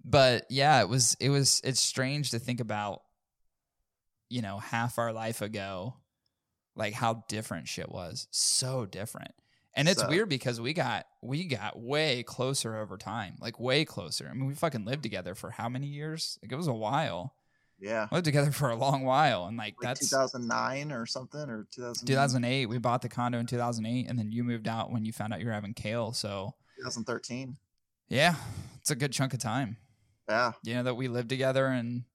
[0.04, 3.02] But yeah, it was it was it's strange to think about.
[4.28, 5.94] You know, half our life ago,
[6.74, 8.26] like how different shit was.
[8.32, 9.32] So different.
[9.78, 13.84] And it's So- weird because we got we got way closer over time, like way
[13.84, 14.26] closer.
[14.30, 16.38] I mean, we fucking lived together for how many years?
[16.42, 17.34] Like it was a while.
[17.78, 18.08] Yeah.
[18.10, 21.66] We lived together for a long while, and like, Like that's 2009 or something or
[21.70, 22.66] 2000 2008.
[22.70, 25.40] We bought the condo in 2008, and then you moved out when you found out
[25.40, 26.14] you were having Kale.
[26.14, 27.58] So 2013.
[28.08, 28.36] yeah,
[28.80, 29.76] it's a good chunk of time.
[30.26, 30.52] Yeah.
[30.62, 32.06] You know that we lived together in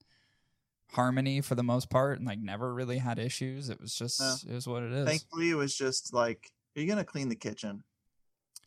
[0.93, 3.69] harmony for the most part, and like never really had issues.
[3.69, 4.35] It was just Yeah.
[4.51, 5.07] it was what it is.
[5.07, 7.83] Thankfully, it was just like, are you gonna clean the kitchen,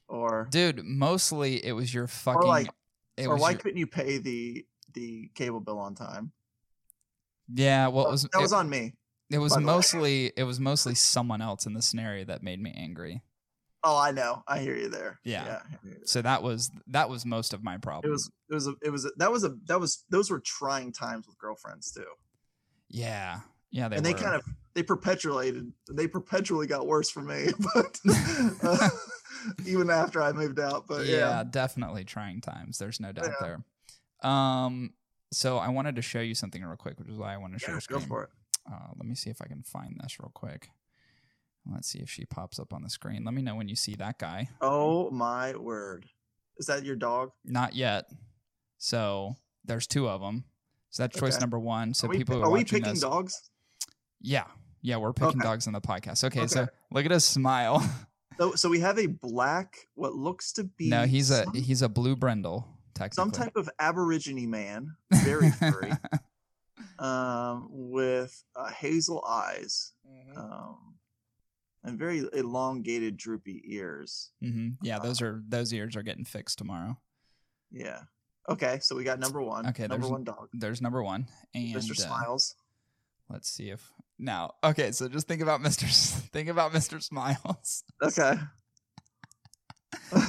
[0.08, 2.46] or Dude, mostly it was your fucking.
[2.48, 2.70] like-
[3.16, 6.32] it or was why your- couldn't you pay the the cable bill on time?
[7.52, 8.94] yeah, well, it was that was on me.
[9.30, 9.72] it was by the way.
[9.72, 13.22] mostly it was mostly someone else in the scenario that made me angry.
[13.86, 14.42] Oh, I know.
[14.48, 15.20] I hear you there.
[15.24, 15.44] Yeah.
[15.44, 16.00] Hear you there.
[16.06, 18.08] So that was that was most of my problem.
[18.10, 20.40] It was it was a, it was a, that was a that was those were
[20.40, 22.04] trying times with girlfriends too,
[22.88, 23.40] yeah,
[23.70, 23.88] yeah.
[23.88, 24.42] They and they kind of
[24.74, 28.00] they perpetuated they perpetually got worse for me, but
[28.62, 28.88] uh,
[29.66, 30.86] even after I moved out.
[30.88, 32.78] But yeah, yeah, definitely trying times.
[32.78, 33.56] There's no doubt Yeah.
[34.22, 34.30] there.
[34.30, 34.94] Um,
[35.32, 37.58] so I wanted to show you something real quick, which is why I want to
[37.58, 38.00] share yeah, screen.
[38.00, 38.30] go for it.
[38.70, 40.70] Uh, let me see if I can find this real quick.
[41.70, 43.24] Let's see if she pops up on the screen.
[43.24, 44.48] Let me know when you see that guy.
[44.60, 46.06] Oh my word!
[46.58, 47.30] Is that your dog?
[47.44, 48.04] Not yet.
[48.78, 50.44] So there's two of them.
[50.90, 51.40] So that's choice Okay.
[51.40, 51.94] number one.
[51.94, 53.50] So are people are are we picking this, dogs?
[54.20, 54.44] yeah,
[54.84, 55.48] yeah, we're picking Okay.
[55.48, 56.22] dogs on the podcast.
[56.24, 57.82] Okay, so look at his smile.
[58.36, 61.82] So, so we have a black, what looks to be no, he's a some, he's
[61.82, 62.66] a blue brindle.
[62.92, 65.92] Technically, some type of Aborigine man, very furry,
[66.98, 70.36] um, with uh, hazel eyes, Mm-hmm.
[70.38, 70.94] um,
[71.84, 74.32] and very elongated, droopy ears.
[74.42, 76.98] hmm Yeah, those are those ears are getting fixed tomorrow.
[77.70, 78.00] Yeah.
[78.48, 79.66] Okay, so we got number one.
[79.68, 81.92] Okay, number one dog, There's number one, and Mr.
[81.92, 82.56] uh, Smiles.
[83.30, 84.52] let's see if now.
[84.62, 85.84] Okay, so just think about Mr.
[85.84, 87.02] S- Think about Mr.
[87.02, 87.84] Smiles.
[88.02, 88.34] Okay,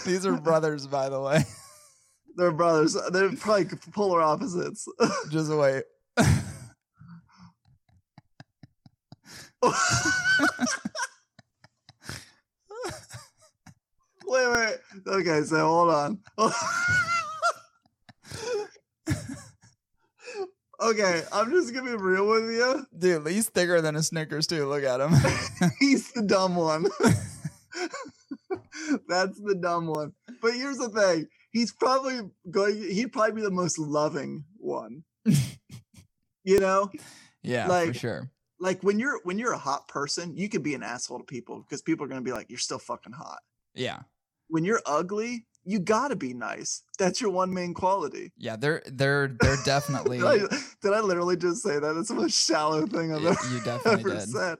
[0.05, 1.43] These are brothers, by the way.
[2.37, 2.97] they're brothers.
[3.11, 4.87] They're probably polar opposites.
[5.31, 5.83] Just wait.
[14.25, 14.77] wait, wait.
[15.07, 16.19] Okay, so hold on.
[20.89, 22.85] Okay, I'm just gonna be real with you.
[22.97, 24.67] Dude, he's thicker than a Snickers too.
[24.67, 25.11] Look at him.
[25.79, 26.85] He's the dumb one.
[29.07, 30.13] That's the dumb one.
[30.41, 31.27] But here's the thing.
[31.51, 35.03] He's probably going he'd probably be the most loving one.
[36.43, 36.91] you know?
[37.41, 38.31] yeah, like, for sure.
[38.59, 41.61] Like when you're when you're a hot person, you could be an asshole to people
[41.61, 43.39] because people are gonna be like, You're still fucking hot.
[43.73, 43.99] Yeah,
[44.47, 46.83] When you're ugly, you gotta be nice.
[46.97, 48.31] That's your one main quality.
[48.37, 48.55] yeah.
[48.55, 50.19] They're they're they're definitely.
[50.19, 50.37] Did I,
[50.81, 51.93] did I literally just say that?
[51.93, 54.29] That's the most shallow thing I've ever, you definitely ever did.
[54.29, 54.57] said.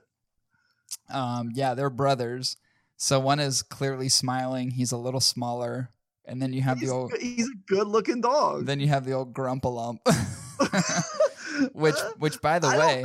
[1.10, 2.56] Um, yeah, they're brothers.
[2.96, 4.70] So one is clearly smiling.
[4.72, 5.90] He's a little smaller,
[6.24, 7.12] and then you have He's, the old.
[7.20, 8.66] he's a good looking dog.
[8.66, 9.98] Then you have the old grumpalump.
[11.72, 13.04] which which by the I way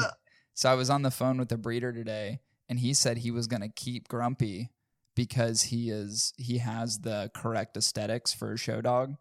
[0.53, 3.47] so i was on the phone with the breeder today and he said he was
[3.47, 4.71] to keep grumpy
[5.15, 9.15] because he is he has the correct aesthetics for a show dog.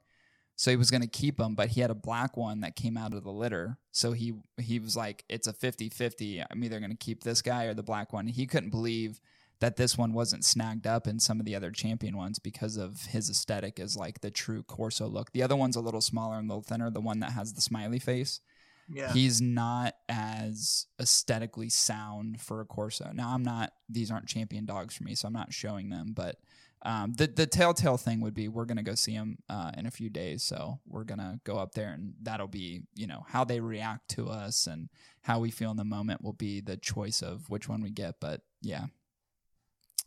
[0.56, 2.96] So he was going to keep him but he had a black one that came
[2.96, 3.78] out of the litter.
[3.92, 7.64] So he he was like it's a 50-50 i'm either going to keep this guy
[7.64, 8.26] or the black one.
[8.26, 9.20] He couldn't believe
[9.60, 13.02] that this one wasn't snagged up in some of the other champion ones because of
[13.06, 15.32] his aesthetic is like the true corso look.
[15.32, 17.60] The other one's a little smaller and a little thinner the one that has the
[17.60, 18.40] smiley face
[18.92, 19.12] yeah.
[19.12, 23.10] he's not as aesthetically sound for a Corso.
[23.12, 26.12] Now, I'm not; these aren't champion dogs for me, so I'm not showing them.
[26.14, 26.36] But
[26.82, 29.90] um, the the telltale thing would be we're gonna go see him uh, in a
[29.90, 33.60] few days, so we're gonna go up there, and that'll be you know how they
[33.60, 34.88] react to us and
[35.22, 38.16] how we feel in the moment will be the choice of which one we get.
[38.20, 38.86] But yeah,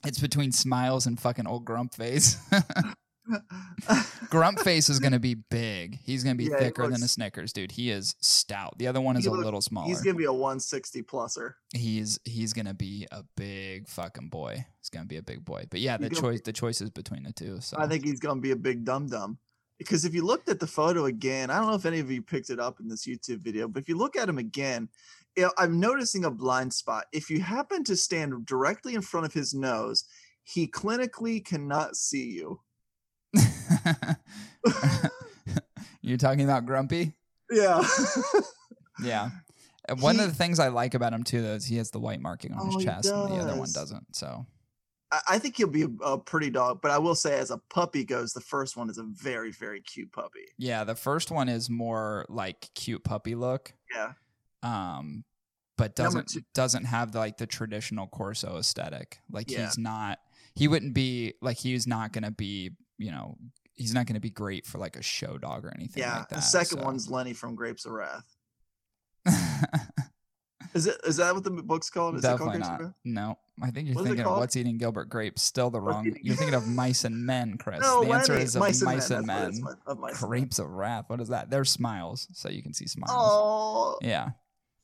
[0.04, 2.38] it's between smiles and fucking old grump face.
[4.30, 6.00] Grump face is going to be big.
[6.04, 7.72] He's going to be Yeah, thicker than a Snickers, dude.
[7.72, 8.78] He is stout.
[8.78, 9.88] The other one is a look- little smaller.
[9.88, 11.54] He's gonna be a 160 pluser.
[11.74, 14.66] he's he's gonna be a big fucking boy.
[14.80, 15.66] He's gonna be a big boy.
[15.70, 17.60] But yeah, the He's choice the choice is between the two.
[17.62, 19.38] So I think he's gonna be a big dum dum.
[19.78, 22.22] Because if you looked at the photo again, I don't know if any of you
[22.22, 24.88] picked it up in this YouTube video, but if you look at him again,
[25.58, 27.06] I'm noticing a blind spot.
[27.12, 30.06] If you happen to stand directly in front of his nose,
[30.44, 32.62] he clinically cannot see you.
[36.02, 37.14] You're talking about Grumpy?
[37.52, 37.82] Yeah.
[39.04, 39.30] Yeah.
[40.00, 42.00] One He- of the things I like about him too, though, is he has the
[42.00, 43.74] white marking on Oh, his chest, and the other one does.
[43.74, 44.16] doesn't.
[44.16, 44.46] So
[45.12, 47.58] I, I think he'll be a, a pretty dog, but I will say, as a
[47.70, 50.46] puppy goes, the first one is a very, very cute puppy.
[50.58, 53.74] yeah, the first one is more like cute puppy look.
[53.94, 54.14] Yeah.
[54.64, 55.24] um
[55.78, 59.66] but doesn't doesn't have like the traditional corso aesthetic like Yeah.
[59.66, 60.20] he's not
[60.56, 63.38] he wouldn't be like he's not gonna be you know
[63.76, 66.20] he's not gonna be great for like a show dog or anything Yeah.
[66.20, 66.86] like that the second so.
[66.86, 68.26] one's Lenny from Grapes of Wrath.
[70.74, 70.98] Is it?
[71.06, 72.16] Is that what the book's called?
[72.16, 72.96] Is it definitely called Grapes not of Wrath?
[73.04, 76.12] no i think you're What it thinking of what's eating gilbert grapes still the wrong
[76.24, 78.46] you're thinking of mice and men chris No, the answer Lenny.
[78.46, 79.20] is of Mice and mice Men.
[79.20, 81.64] and that's what it is, men of Mice grapes of wrath what is that they're
[81.64, 84.30] smiles so you can see smiles Oh, yeah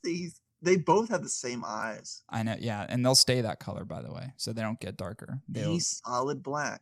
[0.03, 2.21] these they both have the same eyes.
[2.29, 4.97] i know yeah and they'll stay that color by the way so they don't get
[4.97, 6.81] darker They'll, He's solid black.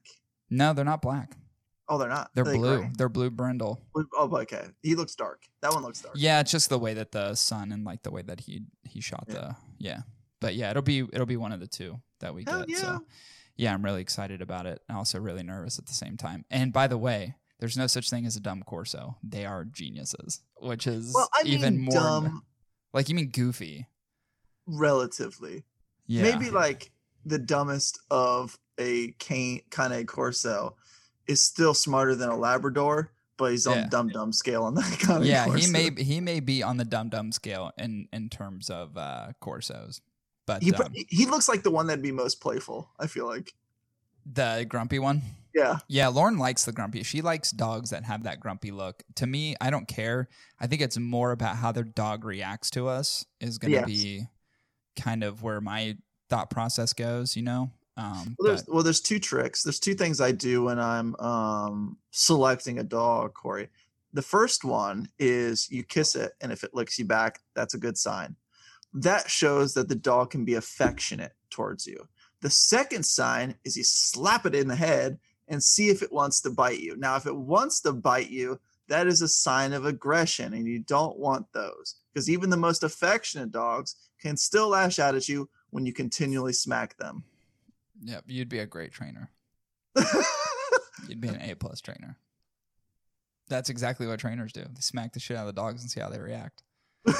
[0.49, 1.37] no they're not black
[1.89, 2.31] Oh, they're not.
[2.35, 2.77] They're Are blue.
[2.79, 2.89] gray?
[2.97, 3.81] They're blue brindle.
[3.95, 4.65] Oh, okay.
[4.83, 5.43] He looks dark.
[5.61, 6.15] That one looks dark.
[6.17, 8.99] Yeah, it's just the way that the sun and like the way that he he
[9.01, 9.33] shot Yeah.
[9.33, 9.99] the yeah.
[10.41, 12.69] But yeah, it'll be it'll be one of the two that we Hell get.
[12.69, 12.77] yeah.
[12.77, 12.99] So
[13.55, 14.81] yeah, I'm really excited about it.
[14.89, 16.45] I'm also really nervous at the same time.
[16.51, 19.17] And by the way, there's no such thing as a dumb Corso.
[19.23, 22.43] They are geniuses, which is Well, I even more dumb
[22.93, 23.87] like you mean goofy.
[24.65, 25.63] relatively.
[26.05, 26.23] Yeah.
[26.23, 26.91] Maybe like
[27.25, 30.75] the dumbest of a cane kind of Corso
[31.27, 33.83] is still smarter than a Labrador, but he's on Yeah.
[33.83, 36.77] the dumb dumb scale on that kind of yeah, he may he may be on
[36.77, 40.01] the dumb dumb scale in in terms of uh Corsos.
[40.45, 42.89] But He, um, he looks like the one that'd be most playful.
[42.97, 43.53] I feel like.
[44.25, 45.21] the grumpy one.
[45.53, 45.79] Yeah.
[45.89, 47.03] Yeah, Lauren likes the grumpy.
[47.03, 49.03] She likes dogs that have that grumpy look.
[49.15, 50.29] To me, I don't care.
[50.59, 53.85] I think it's more about how their dog reacts to us is going to Yes.
[53.87, 54.27] be
[55.01, 55.97] kind of where my
[56.29, 57.71] thought process goes, you know?
[57.97, 59.63] Um, Well, there's but- well, there's two tricks.
[59.63, 63.69] There's two things I do when I'm um, selecting a dog, Cory.
[64.13, 67.79] The first one is you kiss it, and if it licks you back, that's a
[67.79, 68.35] good sign.
[68.93, 72.07] That shows that the dog can be affectionate towards you.
[72.41, 76.39] The second sign is you slap it in the head and see if it wants
[76.41, 76.95] to bite you.
[76.97, 80.79] Now, if it wants to bite you, that is a sign of aggression, and you
[80.79, 85.49] don't want those because even the most affectionate dogs can still lash out at you
[85.71, 87.23] when you continually smack them.
[88.03, 89.31] Yep, you'd be a great trainer.
[91.07, 92.17] You'd be an A plus trainer.
[93.49, 94.61] That's exactly what trainers do.
[94.61, 96.63] They smack the shit out of the dogs and see how they react.
[97.07, 97.13] Um,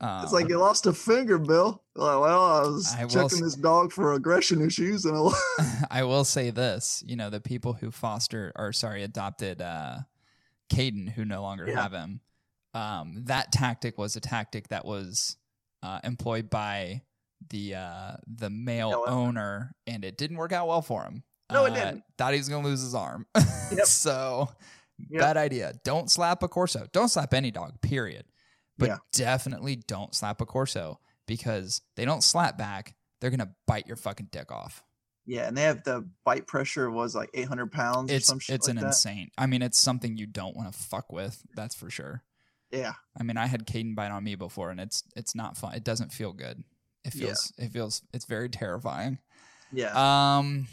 [0.22, 1.82] it's like you lost a finger, Bill.
[1.94, 6.24] Like, well, I was I checking this dog for aggression issues, and I I will
[6.24, 9.98] say this, you know, the people who foster or sorry, adopted uh
[10.72, 11.82] Caden who no longer Yeah.
[11.82, 12.20] have him,
[12.74, 15.36] um, that tactic was a tactic that was
[15.82, 17.02] uh, employed by
[17.50, 19.74] the uh the male Male owner.
[19.86, 21.22] and it didn't work out well for him.
[21.50, 22.04] No, it Uh, didn't.
[22.18, 23.26] Thought he was gonna lose his arm.
[23.72, 23.86] Yep.
[23.86, 24.48] so
[25.10, 25.20] Yep.
[25.20, 25.72] bad idea.
[25.84, 26.86] Don't slap a corso.
[26.92, 28.24] Don't slap any dog, period.
[28.78, 28.96] But Yeah.
[29.12, 32.94] definitely don't slap a corso because they don't slap back.
[33.20, 34.82] They're gonna bite your fucking dick off.
[35.24, 38.56] yeah, and they have the bite pressure was like 800 pounds or it's some shit
[38.56, 38.86] it's like an that.
[38.88, 39.30] insane.
[39.38, 41.40] I mean, it's something you don't want to fuck with.
[41.54, 42.24] That's for sure.
[42.72, 45.74] Yeah, I mean, I had Caden bite on me before, and it's it's not fun.
[45.74, 46.64] It doesn't feel good.
[47.04, 47.26] It Yeah.
[47.28, 49.18] feels it feels it's very terrifying.
[49.72, 49.92] yeah.
[50.38, 50.68] Um,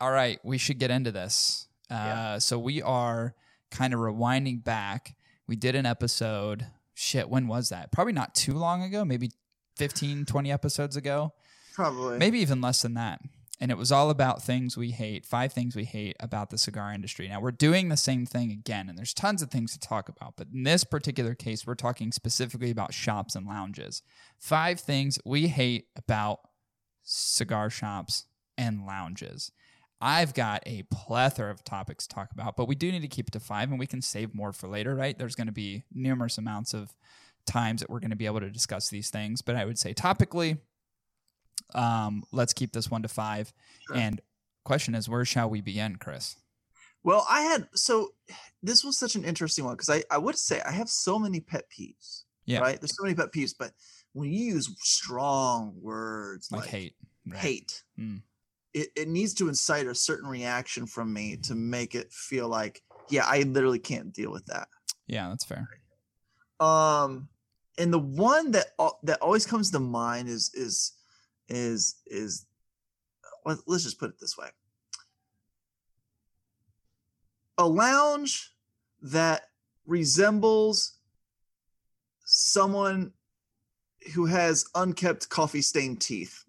[0.00, 1.66] all right, we should get into this.
[1.90, 2.38] Uh, Yeah.
[2.38, 3.34] so we are
[3.70, 5.14] kind of rewinding back.
[5.46, 6.66] We did an episode.
[6.94, 7.92] Shit, when was that?
[7.92, 9.04] Probably not too long ago.
[9.04, 9.30] Maybe
[9.76, 11.32] 15, 20 episodes ago.
[11.74, 12.18] Probably.
[12.18, 13.20] Maybe even less than that.
[13.62, 16.94] And it was all about things we hate, five things we hate about the cigar
[16.94, 17.28] industry.
[17.28, 20.34] Now, we're doing the same thing again, and there's tons of things to talk about.
[20.36, 24.02] But in this particular case, we're talking specifically about shops and lounges.
[24.38, 26.40] Five things we hate about
[27.02, 28.24] cigar shops
[28.56, 29.52] and lounges.
[30.00, 33.28] I've got a plethora of topics to talk about, but we do need to keep
[33.28, 35.18] it to five, and we can save more for later, right?
[35.18, 36.94] There's going to be numerous amounts of
[37.46, 39.42] times that we're going to be able to discuss these things.
[39.42, 40.60] But I would say topically,
[41.74, 43.52] um, let's keep this one to five.
[43.86, 43.96] Sure.
[43.96, 44.20] And
[44.64, 46.36] question is, where shall we begin, Chris?
[47.02, 48.10] Well, I had so
[48.62, 51.40] this was such an interesting one because I I would say I have so many
[51.40, 52.24] pet peeves.
[52.44, 52.60] Yeah.
[52.60, 52.80] Right.
[52.80, 53.72] There's so many pet peeves, but
[54.12, 56.94] when you use strong words Like, like, hate.
[57.26, 57.38] right?
[57.38, 58.22] hate, Mm.
[58.74, 62.82] it, it needs to incite a certain reaction from me to make it feel like
[63.08, 64.66] yeah i literally can't deal with that
[65.06, 65.68] Yeah, that's fair.
[66.58, 67.28] um
[67.78, 68.66] and the one that
[69.04, 70.92] that always comes to mind is is
[71.50, 72.46] is is
[73.44, 74.48] let's just put it this way
[77.58, 78.52] a lounge
[79.02, 79.42] that
[79.86, 80.94] resembles
[82.24, 83.12] someone
[84.14, 86.44] who has unkept coffee stained teeth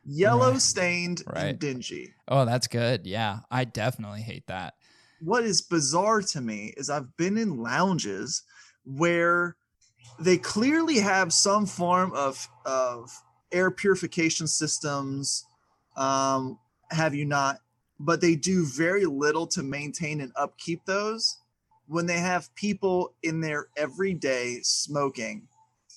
[0.04, 0.60] yellow Right.
[0.62, 1.44] stained Right.
[1.50, 3.06] and dingy oh, that's good.
[3.06, 4.74] Yeah, I definitely hate that.
[5.20, 8.42] what is bizarre to me is I've been in lounges
[8.84, 9.56] where
[10.18, 13.10] they clearly have some form of of
[13.52, 15.44] air purification systems,
[15.96, 16.58] um,
[16.90, 17.60] have you not?
[17.98, 21.38] But they do very little to maintain and upkeep those.
[21.86, 25.48] When they have people in there every day smoking,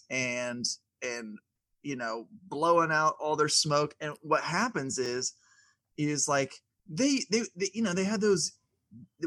[0.09, 0.65] and
[1.01, 1.37] and
[1.81, 5.33] you know blowing out all their smoke, and what happens is
[5.97, 6.53] is like
[6.87, 8.53] they they, they you know they had those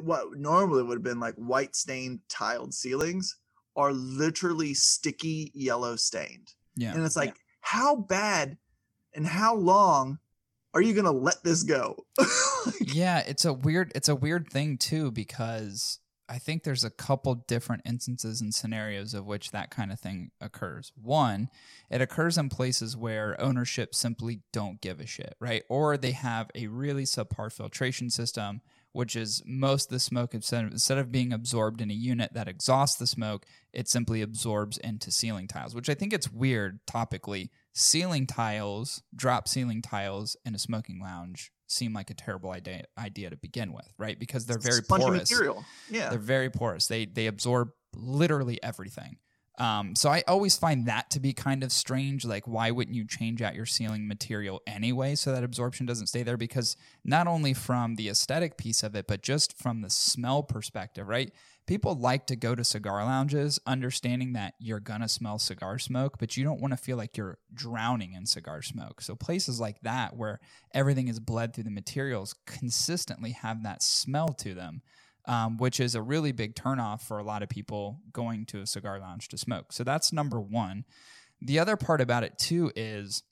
[0.01, 3.37] what normally would have been like white stained tiled ceilings
[3.77, 6.53] are literally sticky yellow stained.
[6.77, 6.95] Yeah.
[6.95, 8.57] And it's like, how bad
[9.15, 10.19] and how long
[10.75, 11.97] are you gonna let this go?
[12.81, 17.35] yeah, it's a weird it's a weird thing too because I think there's a couple
[17.35, 20.91] different instances and scenarios of which that kind of thing occurs.
[20.95, 21.51] One,
[21.91, 25.63] it occurs in places where ownership simply don't give a shit, right?
[25.69, 30.65] Or they have a really subpar filtration system, which is most of the smoke instead
[30.65, 34.79] of, instead of being absorbed in a unit that exhausts the smoke, it simply absorbs
[34.79, 37.49] into ceiling tiles, which I think it's weird topically.
[37.75, 43.31] Ceiling tiles, drop ceiling tiles in a smoking lounge seem like a terrible idea idea
[43.31, 44.19] to begin with, right?
[44.19, 45.31] Because they're very porous.
[45.31, 45.65] material.
[45.91, 46.11] Yeah.
[46.11, 46.87] They're very porous.
[46.87, 49.17] They they absorb literally everything.
[49.59, 52.25] Um, so I always find that to be kind of strange.
[52.25, 56.23] Like, why wouldn't you change out your ceiling material anyway so that absorption doesn't stay
[56.23, 56.39] there?
[56.39, 61.07] Because not only from the aesthetic piece of it, but just from the smell perspective,
[61.07, 61.33] right?
[61.67, 66.37] People like to go to cigar lounges understanding that you're gonna smell cigar smoke, but
[66.37, 69.01] you don't want to feel like you're drowning in cigar smoke.
[69.01, 70.41] So places like that where
[70.75, 74.83] everything is bled through the materials consistently have that smell to them
[75.27, 78.67] um, which is a really big turnoff for a lot of people going to a
[78.67, 79.73] cigar lounge to smoke.
[79.73, 80.85] So that's number one.
[81.41, 83.23] The other part about it too is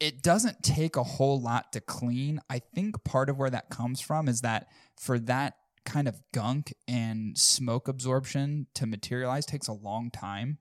[0.00, 2.40] it doesn't take a whole lot to clean.
[2.48, 6.74] I think part of where that comes from is that for that kind of gunk
[6.86, 10.58] and smoke absorption to materialize takes a long time.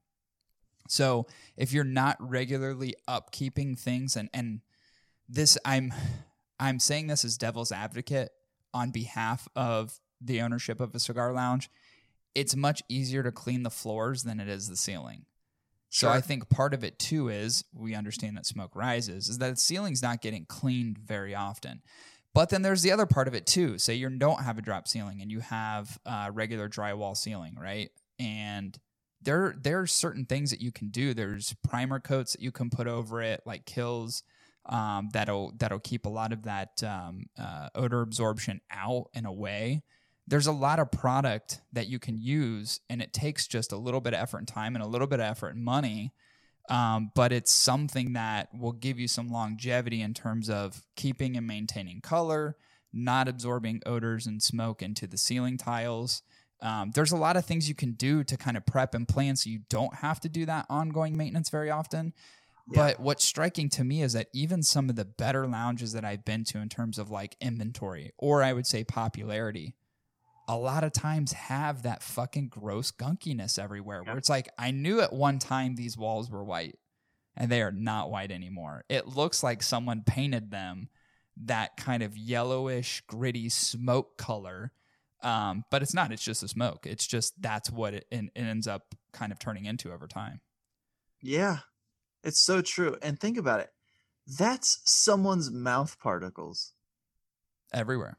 [0.87, 4.61] So if you're not regularly upkeeping things and and
[5.27, 5.93] this I'm
[6.59, 8.31] I'm saying this as devil's advocate
[8.73, 11.69] on behalf of the ownership of a cigar lounge,
[12.35, 15.25] it's much easier to clean the floors than it is the ceiling.
[15.89, 19.51] So I think part of it too is we understand that smoke rises, is that
[19.51, 21.81] the ceiling's not getting cleaned very often.
[22.33, 23.77] But then there's the other part of it too.
[23.79, 27.89] Say you don't have a drop ceiling and you have uh, regular drywall ceiling, right?
[28.19, 28.77] And
[29.21, 31.13] there there are certain things that you can do.
[31.13, 34.21] There's primer coats that you can put over it, like Kilz
[34.67, 39.83] um, that'll that'll keep a lot of that um, uh, odor absorption out and away.
[40.27, 44.01] There's a lot of product that you can use, and it takes just a little
[44.01, 46.13] bit of effort and time and a little bit of effort and money.
[46.69, 51.47] Um, but it's something that will give you some longevity in terms of keeping and
[51.47, 52.57] maintaining color,
[52.91, 56.23] not absorbing odors and smoke into the ceiling tiles.
[56.61, 59.35] Um, there's a lot of things you can do to kind of prep and plan
[59.35, 62.13] so you don't have to do that ongoing maintenance very often.
[62.69, 62.75] Yeah.
[62.75, 66.25] But what's striking to me is that even some of the better lounges that I've
[66.25, 69.75] been to in terms of like inventory or I would say popularity,
[70.47, 75.01] a lot of times have that fucking gross gunkiness everywhere where it's like, I knew
[75.01, 76.77] at one time these walls were white
[77.35, 78.85] and they are not white anymore.
[78.89, 80.89] It looks like someone painted them
[81.43, 84.71] that kind of yellowish, gritty smoke color.
[85.21, 86.87] Um, but it's not, it's just the smoke.
[86.87, 90.39] It's just that's what it, it ends up kind of turning into over time.
[91.21, 91.57] Yeah,
[92.23, 92.95] it's so true.
[93.01, 93.69] And think about it.
[94.27, 96.73] That's someone's mouth particles
[97.73, 98.17] Everywhere.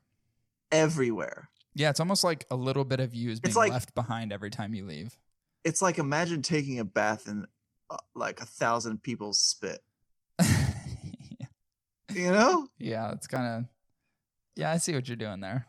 [0.70, 1.48] everywhere.
[1.78, 4.50] Yeah, it's almost like a little bit of you is being like- left behind every
[4.50, 5.16] time you leave.
[5.64, 7.46] It's like imagine taking a bath in
[7.88, 9.80] uh, like a thousand people's spit.
[12.14, 12.66] You know?
[12.78, 13.64] yeah, it's kind of.
[14.56, 15.66] Yeah, I see what you're doing there.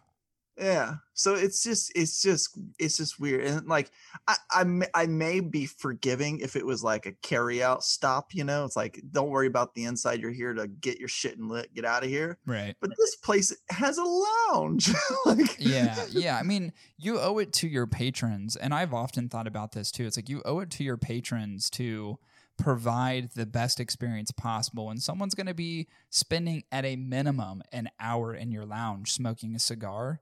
[0.59, 0.95] Yeah.
[1.13, 3.45] So it's just it's just it's just weird.
[3.45, 3.91] And like
[4.27, 8.33] I I may, I may be forgiving if it was like a carry out stop,
[8.33, 8.65] you know?
[8.65, 10.21] It's like don't worry about the inside.
[10.21, 12.37] You're here to get your shit and lit, get out of here.
[12.45, 12.75] Right.
[12.79, 14.91] But this place has a lounge.
[15.25, 16.37] like yeah, yeah.
[16.37, 20.05] I mean, you owe it to your patrons, and I've often thought about this too.
[20.05, 22.19] It's like you owe it to your patrons to
[22.59, 27.89] provide the best experience possible and someone's going to be spending at a minimum an
[28.01, 30.19] hour in your lounge smoking a cigar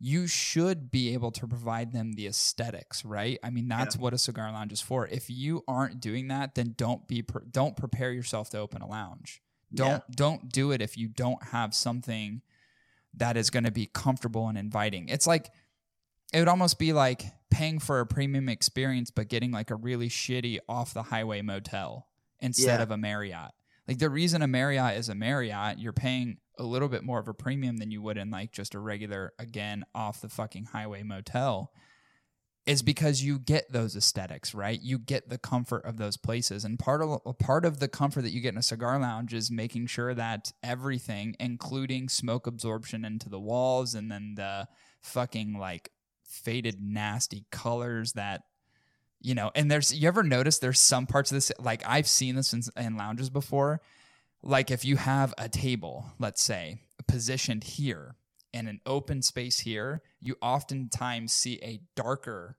[0.00, 4.02] you should be able to provide them the aesthetics right i mean that's Yeah.
[4.02, 7.42] what a cigar lounge is for if you aren't doing that then don't be pre-
[7.50, 9.42] don't prepare yourself to open a lounge
[9.74, 10.00] don't Yeah.
[10.14, 12.42] don't do it if you don't have something
[13.14, 15.50] that is going to be comfortable and inviting it's like
[16.32, 20.08] it would almost be like paying for a premium experience but getting like a really
[20.08, 22.06] shitty off the highway motel
[22.40, 22.82] instead Yeah.
[22.82, 23.50] of a marriott
[23.88, 27.28] like the reason a marriott is a marriott you're paying a little bit more of
[27.28, 31.02] a premium than you would in like just a regular again off the fucking highway
[31.02, 31.72] motel
[32.68, 34.78] is because you get those aesthetics, right?
[34.82, 36.66] You get the comfort of those places.
[36.66, 39.50] And part of part of the comfort that you get in a cigar lounge is
[39.50, 44.68] making sure that everything, including smoke absorption into the walls and then the
[45.00, 45.90] fucking like
[46.24, 48.42] faded nasty colors that
[49.20, 52.34] you know, and there's you ever notice there's some parts of this like I've seen
[52.34, 53.80] this in, in lounges before.
[54.42, 58.16] Like if you have a table, let's say, positioned here
[58.54, 62.58] and an open space here, you oftentimes see a darker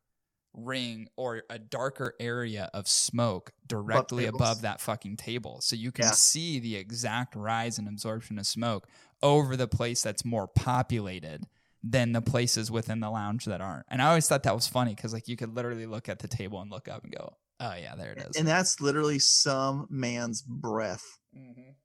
[0.54, 5.62] ring or a darker area of smoke directly above that fucking table.
[5.62, 6.12] So you can Yeah.
[6.12, 8.88] see the exact rise and absorption of smoke
[9.22, 11.48] over the place that's more populated
[11.84, 13.86] than the places within the lounge that aren't.
[13.90, 16.28] And I always thought that was funny because like you could literally look at the
[16.28, 18.36] table and look up and go, Oh yeah, there it is.
[18.36, 21.19] And that's literally some man's breath.
[21.36, 21.76] Mhm.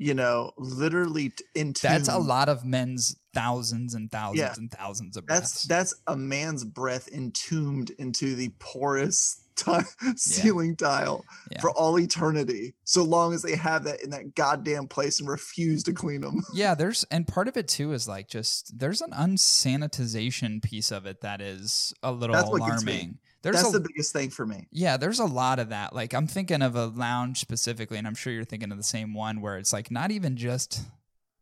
[0.00, 4.54] You know, literally t- into That's a lot of men's thousands and thousands Yeah.
[4.56, 5.62] and thousands of That's breaths.
[5.64, 9.72] that's a man's breath entombed into the porous ti-
[10.16, 11.60] ceiling tile Yeah.
[11.60, 12.74] for all eternity.
[12.84, 16.42] So long as they have that in that goddamn place and refuse to clean them.
[16.54, 21.06] Yeah, there's and part of it too is like just there's an unsanitization piece of
[21.06, 22.92] it that is a little That's what gets me.
[22.92, 23.18] alarming.
[23.42, 24.66] There's That's a, the biggest thing for me.
[24.72, 25.94] yeah, there's a lot of that.
[25.94, 29.14] Like I'm thinking of a lounge specifically, and I'm sure you're thinking of the same
[29.14, 30.82] one where it's like not even just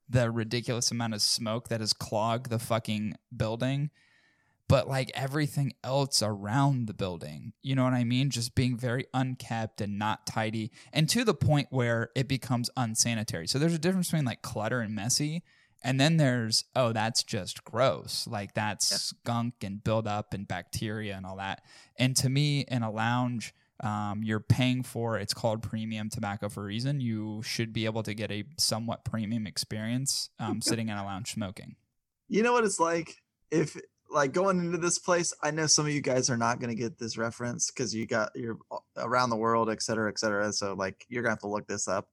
[0.09, 3.91] the ridiculous amount of smoke that has clogged the fucking building,
[4.69, 7.55] but like everything else around the building.
[7.63, 8.31] You know what I mean?
[8.31, 13.47] Just being very unkept and not tidy, and to the point where it becomes unsanitary.
[13.47, 15.43] So there's a difference between like clutter and messy.
[15.87, 18.27] And then there's, oh, that's just gross.
[18.27, 18.97] Like that's Yeah.
[18.99, 21.63] skunk and buildup and bacteria and all that.
[21.97, 26.63] And to me, in a lounge, um, you're paying for it's called premium tobacco for
[26.63, 27.01] a reason.
[27.01, 31.33] You should be able to get a somewhat premium experience um, sitting in a lounge
[31.33, 31.77] smoking.
[32.29, 33.15] You know what it's like
[33.53, 33.77] if
[34.11, 35.33] like going into this place.
[35.41, 38.07] I know some of you guys are not going to get this reference because you
[38.09, 38.59] got you're
[38.97, 40.53] around the world, et cetera, et cetera.
[40.53, 42.09] So like you're gonna have to look this up.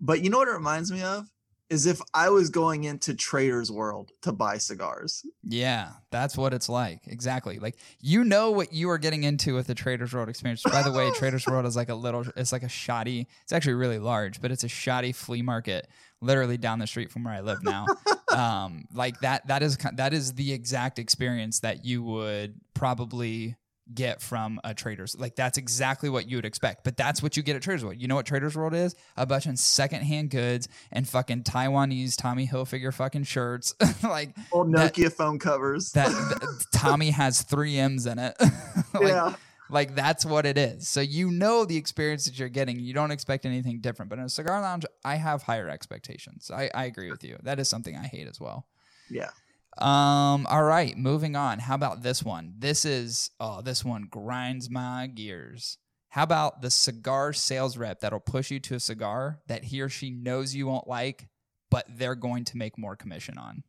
[0.00, 1.26] But you know what it reminds me of
[1.70, 5.24] is if I was going into Trader's World to buy cigars.
[5.44, 7.06] Yeah, that's what it's like.
[7.06, 7.58] Exactly.
[7.58, 10.62] Like you know what you are getting into with the Trader's World experience.
[10.62, 13.74] By the way, Trader's World is like a little it's like a shoddy, it's actually
[13.74, 15.88] really large, but it's a shoddy flea market
[16.20, 17.86] literally down the street from where I live now.
[18.30, 23.56] um like that that is that is the exact experience that you would probably
[23.94, 25.18] get from a Trader's.
[25.18, 26.84] Like that's exactly what you would expect.
[26.84, 28.00] But that's what you get at Trader's World.
[28.00, 28.94] You know what Trader's World is?
[29.16, 33.74] A bunch of secondhand goods and fucking Taiwanese Tommy Hilfiger fucking shirts.
[34.02, 35.92] like Old That- Nokia phone covers.
[35.92, 36.08] that
[36.40, 38.34] th- Tommy has three M's in it.
[38.94, 39.34] like, yeah.
[39.70, 40.88] like that's what it is.
[40.88, 42.78] So you know the experience that you're getting.
[42.80, 44.10] You don't expect anything different.
[44.10, 46.50] But in a cigar lounge, I have higher expectations.
[46.52, 47.36] I, I agree with you.
[47.42, 48.66] That is something I hate as well.
[49.08, 49.30] Yeah.
[49.78, 51.60] Um, all right, moving on.
[51.60, 52.54] How about this one?
[52.58, 55.78] This is oh, this one grinds my gears.
[56.10, 59.88] How about the cigar sales rep that'll push you to a cigar that he or
[59.88, 61.28] she knows you won't like,
[61.70, 63.62] but they're going to make more commission on?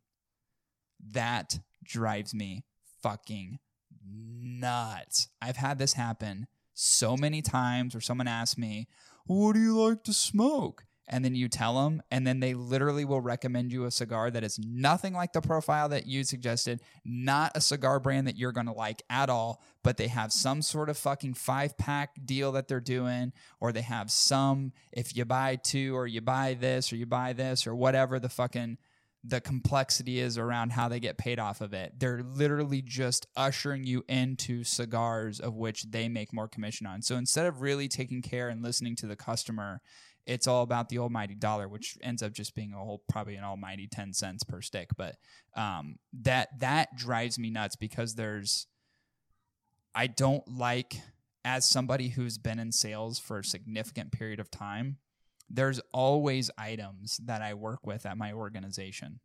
[1.11, 2.63] That drives me
[3.03, 3.59] fucking
[4.03, 5.29] nuts.
[5.39, 8.87] I've had this happen so many times where someone asks me,
[9.25, 10.85] What do you like to smoke?
[11.11, 14.43] And then you tell them, and then they literally will recommend you a cigar that
[14.45, 18.73] is nothing like the profile that you suggested, not a cigar brand that you're gonna
[18.73, 22.79] like at all, but they have some sort of fucking five pack deal that they're
[22.79, 27.05] doing, or they have some, if you buy two, or you buy this, or you
[27.05, 28.77] buy this, or whatever the fucking
[29.23, 31.93] the complexity is around how they get paid off of it.
[31.99, 37.03] They're literally just ushering you into cigars of which they make more commission on.
[37.03, 39.81] So instead of really taking care and listening to the customer,
[40.25, 43.43] it's all about the almighty dollar, which ends up just being a whole probably an
[43.43, 44.89] almighty 10 cents per stick.
[44.97, 45.15] But
[45.55, 48.67] um, that that drives me nuts because there's
[49.93, 50.95] I don't like
[51.43, 54.97] as somebody who's been in sales for a significant period of time,
[55.49, 59.19] there's always items that I work with at my organization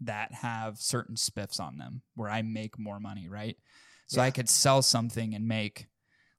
[0.00, 3.56] that have certain spiffs on them where I make more money, right?
[4.06, 5.86] So I could sell something and make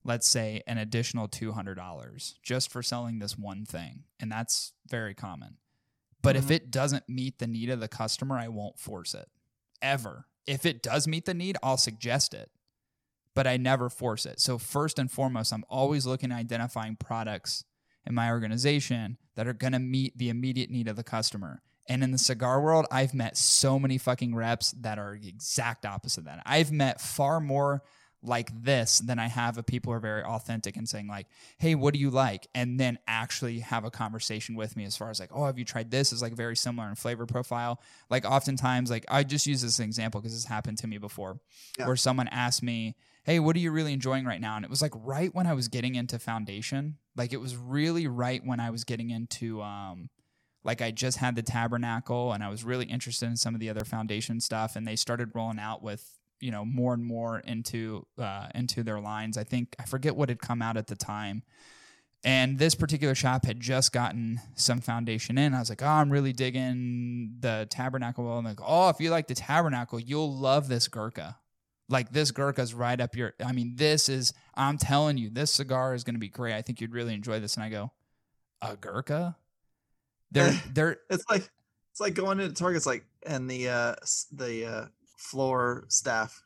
[0.04, 4.04] let's say an additional $200 just for selling this one thing.
[4.20, 5.58] And that's very common.
[6.22, 6.52] But if Mhm.
[6.52, 9.30] it doesn't meet the need of the customer, I won't force it
[9.82, 10.28] ever.
[10.46, 12.52] If it does meet the need, I'll suggest it,
[13.34, 14.40] but I never force it.
[14.40, 17.64] So, first and foremost, I'm always looking at identifying products
[18.06, 21.62] in my organization that are going to meet the immediate need of the customer.
[21.88, 25.86] And in the cigar world, I've met so many fucking reps that are the exact
[25.86, 26.44] opposite of that.
[26.46, 27.84] I've met far more
[28.24, 31.74] like this than I have of people who are very authentic and saying like, "Hey,
[31.76, 35.20] what do you like?" and then actually have a conversation with me as far as
[35.20, 37.82] like, "Oh, have you tried this?" is like very similar in flavor profile.
[38.10, 41.40] Like oftentimes, like I just use this example because this happened to me before,
[41.80, 41.88] Yeah.
[41.88, 44.82] where someone asked me, "Hey, what are you really enjoying right now?" and it was
[44.82, 48.70] like right when I was getting into foundation, like it was really right when I
[48.70, 50.10] was getting into um
[50.64, 53.70] like I just had the tabernacle and I was really interested in some of the
[53.72, 58.06] other foundation stuff and they started rolling out with you know more and more into
[58.18, 59.38] uh, into their lines.
[59.38, 61.44] I think I forget what had come out at the time.
[62.24, 65.56] And this particular shop had just gotten some foundation in.
[65.56, 68.32] I was like, oh, I'm really digging the tabernacle.
[68.32, 71.38] I'm like, oh, if you like the tabernacle, you'll love this Gurkha.
[71.90, 73.34] Like this Gurkha's right up your.
[73.44, 74.34] I mean, this is.
[74.56, 76.54] I'm telling you, this cigar is going to be great.
[76.54, 77.56] I think you'd really enjoy this.
[77.56, 77.92] And I go,
[78.62, 79.36] a Gurkha.
[80.32, 81.50] They're they're It's like
[81.92, 83.96] it's like going into Target's like and the uh
[84.32, 84.86] the uh
[85.22, 86.42] floor staff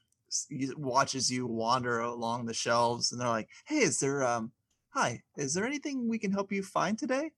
[0.76, 4.52] watches you wander along the shelves and they're like, "Hey, is there um
[4.90, 7.32] hi, is there anything we can help you find today?"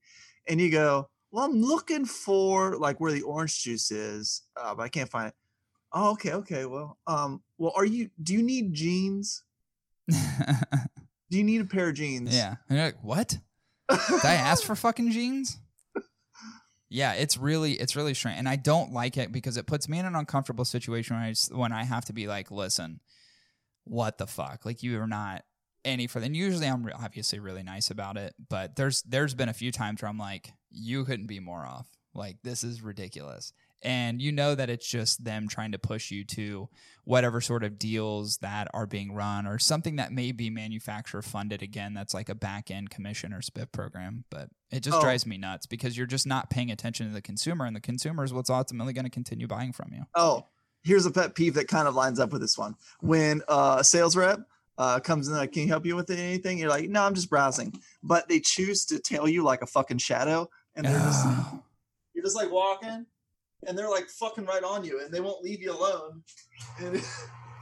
[0.47, 4.83] And you go, "Well, I'm looking for like where the orange juice is, uh, but
[4.83, 5.35] I can't find it."
[5.93, 6.65] Oh, okay, okay.
[6.65, 9.43] Well, um well, are you do you need jeans?
[11.29, 12.33] Do you need a pair of jeans?
[12.33, 12.55] yeah.
[12.69, 13.37] And you're like, what?
[13.89, 15.59] Did I ask for fucking jeans?
[16.89, 19.99] Yeah, it's really it's really strange, and I don't like it because it puts me
[19.99, 23.01] in an uncomfortable situation when I s- when I have to be like, listen,
[23.83, 24.65] what the fuck?
[24.65, 25.43] Like you are not
[25.83, 26.25] any further.
[26.27, 29.71] And usually I'm re- obviously really nice about it, but there's there's been a few
[29.71, 31.87] times where I'm like, you couldn't be more off.
[32.13, 33.51] Like this is ridiculous,
[33.81, 36.67] and you know that it's just them trying to push you to
[37.03, 41.61] whatever sort of deals that are being run or something that may be manufacturer funded
[41.61, 45.01] again that's like a back end commission or spiff program but it just Oh.
[45.01, 48.23] drives me nuts because you're just not paying attention to the consumer and the consumer
[48.23, 50.45] is what's ultimately going to continue buying from you Oh,
[50.83, 52.75] here's a pet peeve that kind of lines up with this one.
[53.01, 54.39] When uh, a sales rep
[54.77, 56.57] uh, comes in, like, can you help you with anything?
[56.59, 57.73] You're like, no, I'm just browsing.
[58.03, 61.25] But they choose to tell you like a fucking shadow, and they're just
[62.13, 63.05] you're just like walking,
[63.65, 66.23] and they're like fucking right on you, and they won't leave you alone.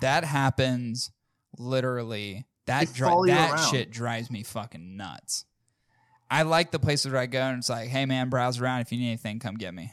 [0.02, 1.12] That happens
[1.58, 2.46] literally.
[2.66, 3.70] That dri- that around.
[3.70, 5.46] shit drives me fucking nuts.
[6.30, 8.82] I like the places where i go and it's like hey man browse around.
[8.82, 9.92] If you need anything come get me.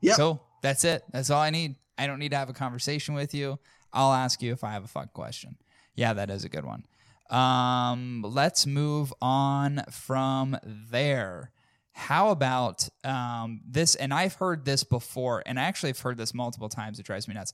[0.00, 0.14] Yeah.
[0.16, 0.42] cool.
[0.62, 1.02] That's it.
[1.10, 1.76] That's all i need.
[1.98, 3.58] I don't need to have a conversation with you.
[3.92, 5.56] I'll ask you if i have a fuck question.
[5.96, 6.84] Yeah that is a good one.
[7.30, 11.50] Um let's move on from there
[11.92, 13.94] how about um, this?
[13.94, 16.98] And I've heard this before, and I actually have heard this multiple times.
[16.98, 17.52] It drives me nuts.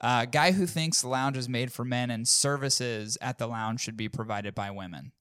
[0.00, 3.80] Uh, guy who thinks the lounge is made for men and services at the lounge
[3.80, 5.12] should be provided by women.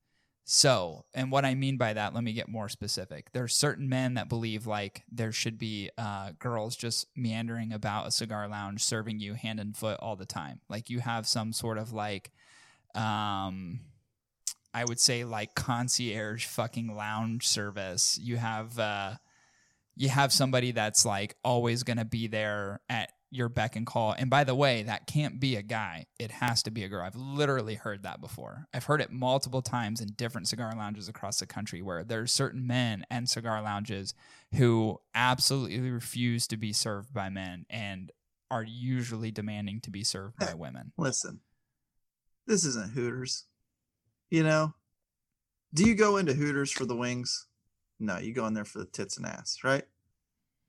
[0.48, 3.32] So, and what I mean by that, let me get more specific.
[3.32, 8.08] There are certain men that believe like there should be uh, girls just meandering about
[8.08, 10.62] a cigar lounge serving you hand and foot all the time.
[10.70, 12.32] Like you have some sort of like,
[12.94, 13.80] um,
[14.76, 18.20] I would say like concierge fucking lounge service.
[18.22, 19.14] You have uh
[19.96, 24.12] you have somebody that's like always going to be there at your beck and call.
[24.12, 26.08] And by the way, that can't be a guy.
[26.20, 27.06] It has to be a girl.
[27.06, 28.68] I've literally heard that before.
[28.74, 32.68] I've heard it multiple times in different cigar lounges across the country where there's certain
[32.68, 34.14] men and cigar lounges
[34.56, 38.12] who absolutely refuse to be served by men and
[38.52, 40.92] are usually demanding to be served by women.
[40.98, 41.40] listen,
[42.46, 43.46] this isn't Hooters.
[44.30, 44.74] You know,
[45.74, 47.48] do you go into Hooters for the wings?
[48.00, 49.84] No, you go in there for the tits and ass, right?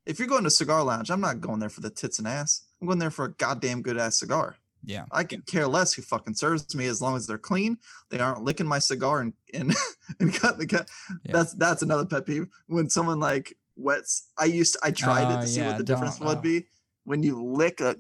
[0.05, 2.63] If you're going to cigar lounge, I'm not going there for the tits and ass.
[2.81, 4.57] I'm going there for a goddamn good ass cigar.
[4.85, 5.05] Yeah.
[5.11, 7.79] I can care less who fucking serves me as long as they're clean.
[8.11, 9.75] They aren't licking my cigar and and,
[10.21, 10.89] and cut the cut.
[11.25, 11.33] Yeah.
[11.33, 12.47] That's that's another pet peeve.
[12.69, 15.69] When someone like wets, I used to, I tried it Oh, to uh, see yeah,
[15.69, 16.41] what the difference would oh.
[16.41, 16.67] be
[17.05, 17.97] when you lick a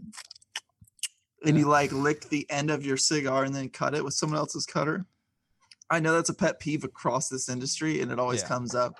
[1.45, 4.39] and you like lick the end of your cigar and then cut it with someone
[4.39, 5.07] else's cutter.
[5.91, 8.49] I know that's a pet peeve across this industry and it always Yeah.
[8.49, 8.95] comes up,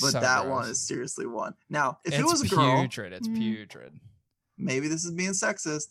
[0.00, 1.54] but So that one is seriously one.
[1.68, 3.12] Now, if it's it was a girl, putrid.
[3.12, 3.36] It's Mm.
[3.36, 4.00] putrid.
[4.56, 5.88] maybe this is being sexist.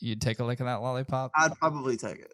[0.00, 1.30] You'd take a lick of that lollipop.
[1.34, 2.32] I'd probably take it.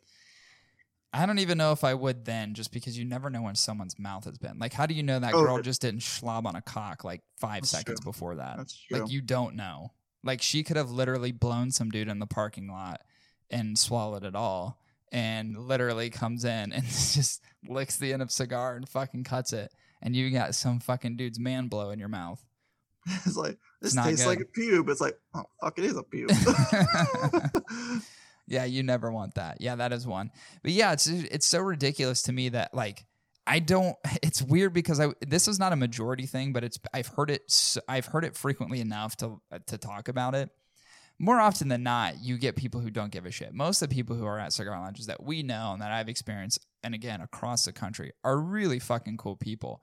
[1.12, 3.98] I don't even know if I would then, just because you never know when someone's
[3.98, 4.58] mouth has been.
[4.60, 7.02] Like, how do you know that Oh, girl it- just didn't schlob on a cock
[7.04, 8.12] like five That's seconds true.
[8.12, 8.56] before that?
[8.58, 9.00] That's true.
[9.00, 9.92] Like, you don't know.
[10.22, 13.00] Like, she could have literally blown some dude in the parking lot
[13.50, 14.80] and swallowed it all.
[15.12, 19.72] And literally comes in and just licks the end of cigar and fucking cuts it,
[20.02, 22.44] and you got some fucking dude's man blow in your mouth.
[23.24, 24.88] It's like this not tastes like a pube.
[24.90, 26.30] It's like, oh fuck, it is a pube.
[28.46, 29.56] yeah, you never want that.
[29.60, 30.30] Yeah, that is one.
[30.62, 33.06] But yeah, it's it's so ridiculous to me that like
[33.46, 33.96] I don't.
[34.22, 37.78] It's weird because I this is not a majority thing, but it's I've heard it
[37.88, 40.50] I've heard it frequently enough to to talk about it.
[41.22, 43.52] More often than not, you get people who don't give a shit.
[43.52, 46.08] Most of the people who are at cigar lounges that we know and that I've
[46.08, 49.82] experienced, and again across the country, are really fucking cool people.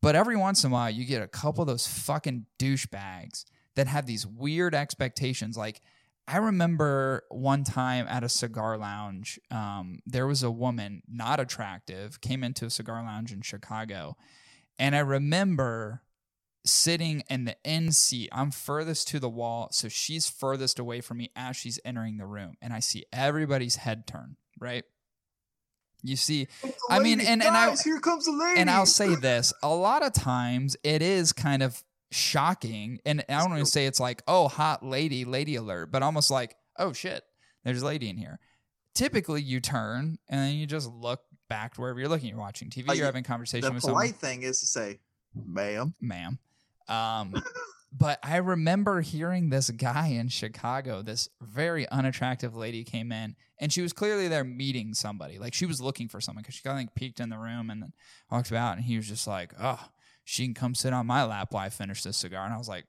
[0.00, 3.88] But every once in a while, you get a couple of those fucking douchebags that
[3.88, 5.56] have these weird expectations.
[5.56, 5.80] Like,
[6.28, 12.20] I remember one time at a cigar lounge, um, there was a woman, not attractive,
[12.20, 14.16] came into a cigar lounge in Chicago.
[14.78, 16.02] And I remember
[16.68, 18.28] sitting in the end seat.
[18.32, 19.68] I'm furthest to the wall.
[19.72, 22.54] So she's furthest away from me as she's entering the room.
[22.62, 24.84] And I see everybody's head turn, right?
[26.02, 26.46] You see,
[26.88, 28.60] I mean, and- and I- Guys, here comes a lady.
[28.60, 33.00] and I'll say this a lot of times it is kind of shocking.
[33.04, 36.30] And I don't want to say it's like, oh, hot lady, lady alert, but almost
[36.30, 37.24] like, oh shit,
[37.64, 38.38] there's a lady in here.
[38.94, 42.28] Typically, you turn and then you just look back to wherever you're looking.
[42.28, 44.66] You're watching TV, Uh, you're you- having conversation the with polite someone, thing is to
[44.66, 45.00] say,
[45.34, 46.38] "Ma'am." ma'am.
[46.88, 47.34] Um,
[47.92, 53.72] but I remember hearing this guy in Chicago, this very unattractive lady came in and
[53.72, 55.38] she was clearly there meeting somebody.
[55.38, 57.82] Like she was looking for someone because she got like peeked in the room and
[57.82, 57.92] then
[58.30, 59.88] walked out and he was just like, oh,
[60.24, 62.44] she can come sit on my lap while I finish this cigar.
[62.44, 62.84] And I was like,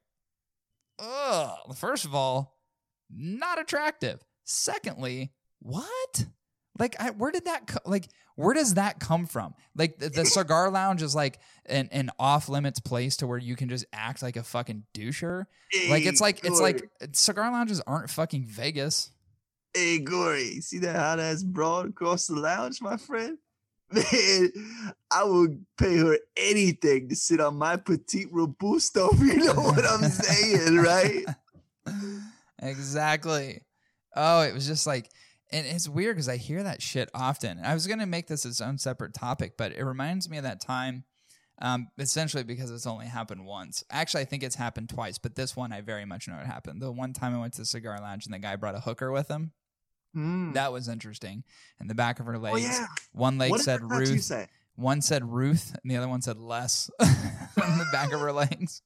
[1.00, 1.76] ugh.
[1.76, 2.58] First of all,
[3.10, 4.24] not attractive.
[4.44, 6.26] Secondly, what?
[6.80, 8.08] Like, I, where did that co- like?
[8.36, 9.54] Where does that come from?
[9.76, 13.58] Like, the, the cigar lounge is like an, an off limits place to where you
[13.58, 15.46] can just act like a fucking doucher.
[15.90, 19.12] Like, it's like it's like cigar lounges aren't fucking Vegas.
[19.74, 23.38] Hey, Cory, see that hot ass broad across the lounge, my friend?
[23.92, 24.52] Man,
[25.12, 29.10] I would pay her anything to sit on my petite robusto.
[29.14, 31.26] if You know what I'm saying, right?
[32.62, 33.62] exactly.
[34.16, 35.10] Oh, it was just like,
[35.52, 37.60] and it's weird because I hear that shit often.
[37.64, 40.62] I was gonna make this its own separate topic, but it reminds me of that
[40.62, 41.04] time.
[41.62, 43.84] Um, essentially because it's only happened once.
[43.92, 46.82] Actually, I think it's happened twice, but this one I very much know it happened.
[46.82, 49.12] The one time I went to the cigar lounge and the guy brought a hooker
[49.12, 49.52] with him.
[50.16, 50.54] Mm.
[50.54, 51.44] That was interesting.
[51.78, 52.88] And the back of her Oh legs, yeah.
[53.12, 54.48] one leg what said Ruth, say?
[54.76, 58.82] one said Ruth, and the other one said less on the back of her legs.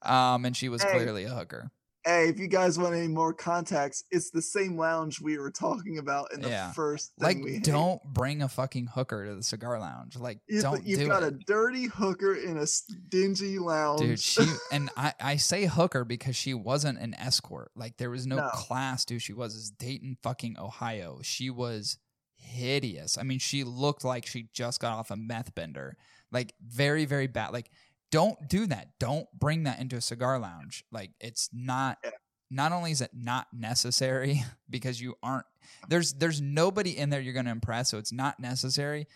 [0.00, 0.92] Um, and she was Hey.
[0.92, 1.70] clearly a hooker.
[2.08, 5.98] Hey, if you guys want any more contacts, it's the same lounge we were talking
[5.98, 6.72] about in the Yeah.
[6.72, 10.16] first thing Like, don't bring a fucking hooker to the cigar lounge.
[10.16, 11.34] Like, You've, don't you've do got it.
[11.34, 12.66] a dirty hooker in a
[13.10, 14.00] dingy lounge.
[14.00, 14.40] Dude, she
[14.72, 17.72] and I, I say hooker because she wasn't an escort.
[17.76, 18.48] Like there was no, No.
[18.54, 19.20] class, dude.
[19.20, 21.18] She was It's Dayton, fucking Ohio.
[21.22, 21.98] She was
[22.36, 23.18] hideous.
[23.18, 25.98] I mean, she looked like she just got off a meth bender.
[26.32, 27.52] Like very, very bad.
[27.52, 27.70] Like,
[28.10, 28.98] don't do that.
[28.98, 30.84] Don't bring that into a cigar lounge.
[30.90, 31.98] Like, it's not.
[32.04, 32.10] Yeah.
[32.50, 35.44] Not only is it not necessary because you aren't
[35.90, 39.06] there's there's nobody in there you're going to impress, so it's not necessary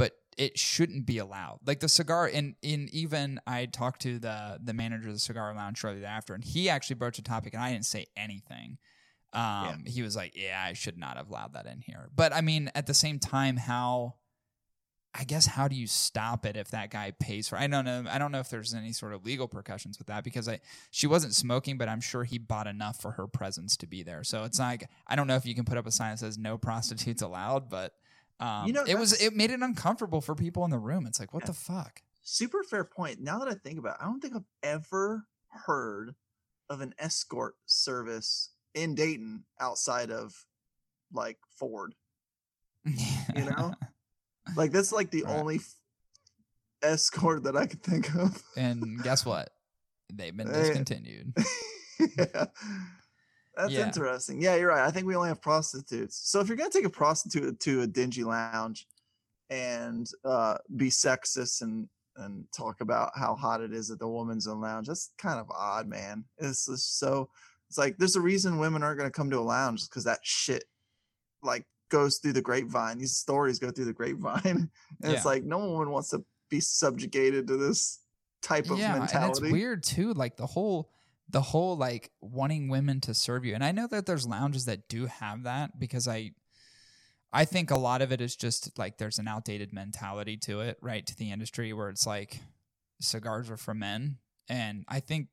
[0.00, 1.58] but it shouldn't be allowed.
[1.66, 5.54] Like the cigar, in in even I talked to the the manager of the cigar
[5.54, 8.78] lounge shortly after, and he actually broached a topic, and I didn't say anything.
[9.34, 12.40] Um, he was like, "Yeah, I should not have allowed that in here." But I
[12.40, 14.14] mean, at the same time, how?
[15.12, 17.56] I guess how do you stop it if that guy pays for?
[17.58, 18.04] I don't know.
[18.08, 20.60] I don't know if there's any sort of legal repercussions with that because I
[20.92, 24.22] she wasn't smoking, but I'm sure he bought enough for her presence to be there.
[24.22, 26.38] So it's like I don't know if you can put up a sign that says
[26.38, 27.94] no prostitutes allowed, but
[28.38, 31.06] um, You know, it was it made it uncomfortable for people in the room.
[31.06, 31.48] It's like what Yeah.
[31.48, 32.02] the fuck?
[32.22, 33.20] Super fair point.
[33.20, 35.26] Now that I think about it, I don't think I've ever
[35.66, 36.14] heard
[36.68, 40.46] of an escort service in Dayton outside of
[41.12, 41.94] like Ford.
[43.34, 43.74] You know?
[44.56, 45.36] Like that's like the Right.
[45.38, 45.74] only f-
[46.82, 48.42] escort that I could think of.
[48.56, 49.50] and guess what?
[50.12, 51.32] They've been discontinued.
[52.18, 52.46] yeah.
[53.56, 53.86] That's Yeah.
[53.86, 54.40] interesting.
[54.40, 54.86] Yeah, you're right.
[54.86, 56.16] I think we only have prostitutes.
[56.30, 58.86] So if you're gonna take a prostitute to a dingy lounge
[59.50, 64.46] and uh, be sexist and and talk about how hot it is at the woman's
[64.46, 66.24] own lounge, that's kind of odd, man.
[66.38, 67.30] It's just so.
[67.68, 70.64] It's like there's a reason women aren't gonna come to a lounge because that shit
[71.42, 72.98] like goes through the grapevine.
[72.98, 74.70] These stories go through the grapevine, and
[75.02, 75.10] Yeah.
[75.10, 78.00] it's like no woman wants to be subjugated to this
[78.42, 79.44] type of yeah, and mentality.
[79.46, 80.12] it's weird too.
[80.14, 80.90] Like the whole
[81.28, 83.54] the whole like wanting women to serve you.
[83.54, 86.32] And I know that there's lounges that do have that because I
[87.32, 90.78] I think a lot of it is just like there's an outdated mentality to it,
[90.80, 91.06] right?
[91.06, 92.40] To the industry where it's like
[93.00, 94.18] cigars are for men.
[94.48, 95.28] And I think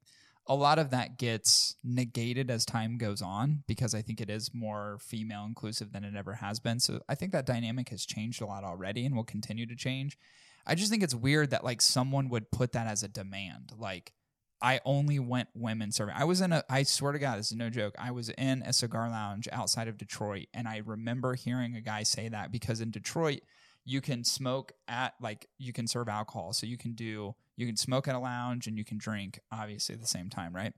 [0.47, 4.53] a lot of that gets negated as time goes on because I think it is
[4.53, 6.79] more female inclusive than it ever has been.
[6.79, 10.17] So I think that dynamic has changed a lot already and will continue to change.
[10.65, 13.71] I just think it's weird that like someone would put that as a demand.
[13.77, 14.13] Like
[14.61, 16.15] I only went women serving.
[16.17, 17.95] I was in a I swear to God, this is no joke.
[17.99, 22.03] I was in a cigar lounge outside of Detroit and I remember hearing a guy
[22.03, 23.41] say that because in Detroit
[23.87, 26.51] you can smoke at like you can serve alcohol.
[26.51, 29.95] So you can do you can smoke at a lounge and you can drink obviously
[29.95, 30.73] at the same time, right?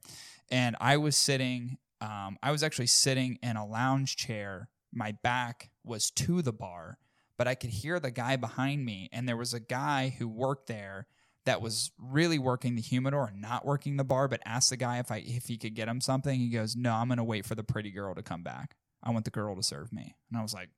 [0.51, 4.69] And I was sitting um, I was actually sitting in a lounge chair.
[4.93, 6.99] My back was to the bar,
[7.35, 10.67] but I could hear the guy behind me and there was a guy who worked
[10.67, 11.07] there
[11.45, 14.99] that was really working the humidor and not working the bar, but asked the guy
[14.99, 16.39] if I if he could get him something.
[16.39, 18.75] He goes, "No, I'm going to wait for the pretty girl to come back.
[19.01, 20.69] I want the girl to serve me." And I was like,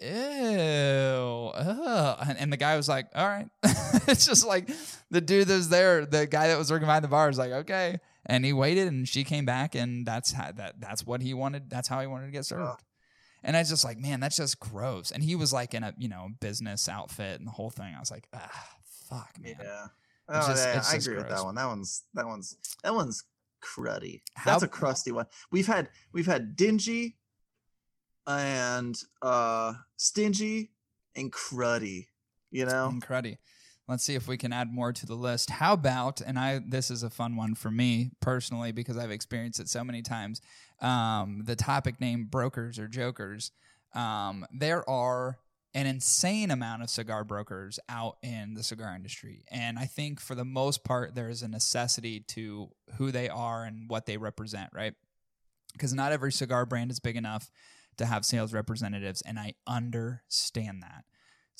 [0.00, 2.18] ew, ugh.
[2.28, 3.48] And, and the guy was like, all right.
[4.08, 4.70] it's just like
[5.10, 7.50] the dude that was there, the guy that was working behind the bar was like,
[7.52, 7.98] okay.
[8.26, 11.70] And he waited and she came back and that's how that that's what he wanted.
[11.70, 12.82] That's how he wanted to get served.
[13.42, 15.10] And I was just like, man, that's just gross.
[15.12, 17.94] And he was like in a, you know, business outfit and the whole thing.
[17.96, 18.68] I was like, ah,
[19.08, 19.54] fuck, man.
[19.62, 19.84] Yeah.
[20.30, 21.54] It's Oh, just- yeah, I agree with that one.
[21.54, 23.24] That one's that one's that one's
[23.62, 24.20] cruddy.
[24.34, 25.26] How- That's a crusty one.
[25.50, 27.16] We've had we've had dingy
[28.28, 30.70] and uh stingy
[31.16, 32.06] and cruddy.
[32.50, 32.88] You know?
[32.88, 33.38] and cruddy.
[33.88, 35.48] Let's see if we can add more to the list.
[35.48, 39.60] How about, and I this is a fun one for me personally because I've experienced
[39.60, 40.42] it so many times.
[40.80, 43.50] Um, the topic name brokers or jokers.
[43.94, 45.38] Um, there are
[45.72, 50.34] an insane amount of cigar brokers out in the cigar industry, and I think for
[50.34, 52.68] the most part there is a necessity to
[52.98, 54.92] who they are and what they represent, right?
[55.72, 57.50] Because not every cigar brand is big enough
[57.98, 61.04] to have sales representatives, and I understand that.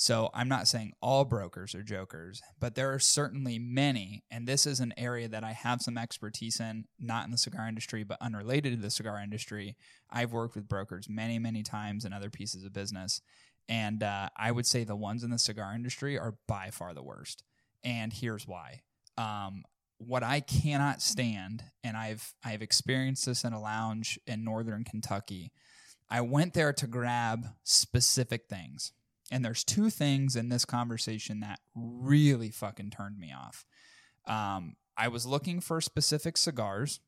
[0.01, 4.65] So I'm not saying all brokers are jokers, but there are certainly many, and this
[4.65, 8.19] is an area that I have some expertise in, not in the cigar industry, but
[8.21, 9.77] unrelated to the cigar industry.
[10.09, 13.21] I've worked with brokers many, many times in other pieces of business,
[13.69, 17.03] and uh, I would say the ones in the cigar industry are by far the
[17.03, 17.43] worst.
[17.83, 18.83] And here's why.
[19.17, 19.65] Um,
[19.99, 25.51] what I cannot stand, and I've I've experienced this in a lounge in northern Kentucky.
[26.11, 28.93] I went there to grab specific things.
[29.31, 33.67] And there's two things in this conversation that really fucking turned me off.
[34.27, 37.01] Um, I was looking for specific cigars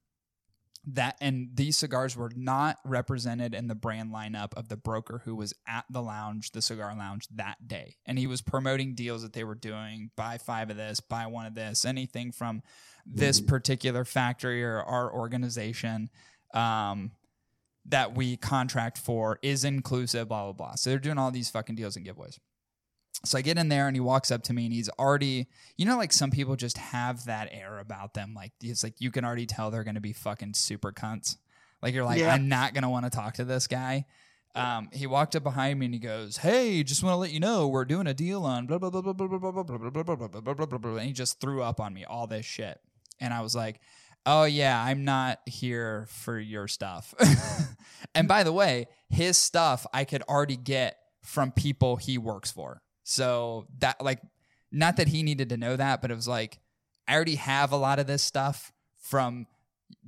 [0.86, 5.34] that, and these cigars were not represented in the brand lineup of the broker who
[5.34, 7.96] was at the lounge, the cigar lounge that day.
[8.06, 11.46] And he was promoting deals that they were doing buy five of this, buy one
[11.46, 12.62] of this, anything from
[13.04, 16.10] this particular factory or our organization.
[16.54, 17.12] Um,
[17.86, 20.74] that we contract for is inclusive, blah, blah, blah.
[20.74, 22.38] So they're doing all these fucking deals and giveaways.
[23.24, 25.84] So I get in there and he walks up to me and he's already, you
[25.84, 28.32] know, like some people just have that air about them.
[28.34, 31.36] Like it's like you can already tell they're going to be fucking super cunts.
[31.82, 32.32] Like you're like, Yeah.
[32.32, 34.06] I'm not going to want to talk to this guy.
[34.54, 37.38] Um, he walked up behind me and he goes, "Hey, just want to let you
[37.38, 39.78] know we're doing a deal on blah blah blah blah blah blah blah blah blah
[39.78, 42.04] blah blah blah blah blah blah blah blah." And he just threw up on me
[42.04, 42.80] all this shit,
[43.20, 43.80] and I was like,
[44.26, 47.14] "Oh yeah, I'm not here for your stuff."
[48.14, 52.82] and by the way, his stuff I could already get from people he works for.
[53.04, 54.20] So that like,
[54.70, 56.60] not that he needed to know that, but it was like,
[57.08, 59.46] I already have a lot of this stuff from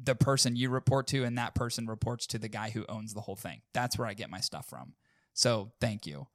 [0.00, 3.20] the person you report to, and that person reports to the guy who owns the
[3.20, 3.62] whole thing.
[3.74, 4.94] That's where I get my stuff from.
[5.34, 6.26] So thank you.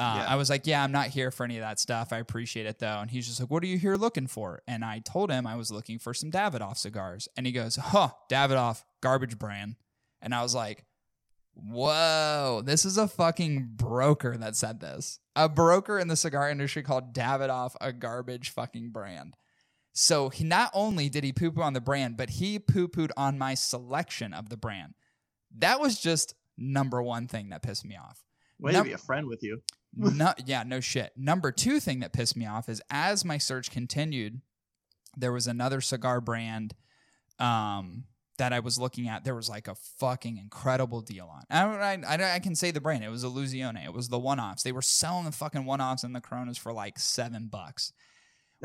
[0.00, 0.26] Uh, Yeah.
[0.28, 2.12] I was like, yeah, I'm not here for any of that stuff.
[2.12, 2.98] I appreciate it though.
[3.00, 4.62] And he's just like, what are you here looking for?
[4.66, 7.28] And I told him I was looking for some Davidoff cigars.
[7.36, 9.76] And he goes, huh, Davidoff, garbage brand.
[10.22, 10.84] And I was like,
[11.54, 15.18] whoa, this is a fucking broker that said this.
[15.36, 19.36] A broker in the cigar industry called Davidoff a garbage fucking brand.
[19.92, 23.10] So he not only did he poo poo on the brand, but he poo pooed
[23.16, 24.94] on my selection of the brand.
[25.58, 28.22] That was just number one thing that pissed me off.
[28.58, 29.62] Way Num- to be a friend with you.
[29.96, 31.12] no, yeah, no shit.
[31.16, 34.40] Number two thing that pissed me off is as my search continued,
[35.16, 36.74] there was another cigar brand
[37.38, 38.04] um,
[38.38, 39.24] that I was looking at.
[39.24, 41.42] There was like a fucking incredible deal on.
[41.50, 43.02] I, I, I, can say the brand.
[43.02, 43.84] It was Illusione.
[43.84, 44.62] It was the one offs.
[44.62, 47.92] They were selling the fucking one offs and the Coronas for like seven bucks,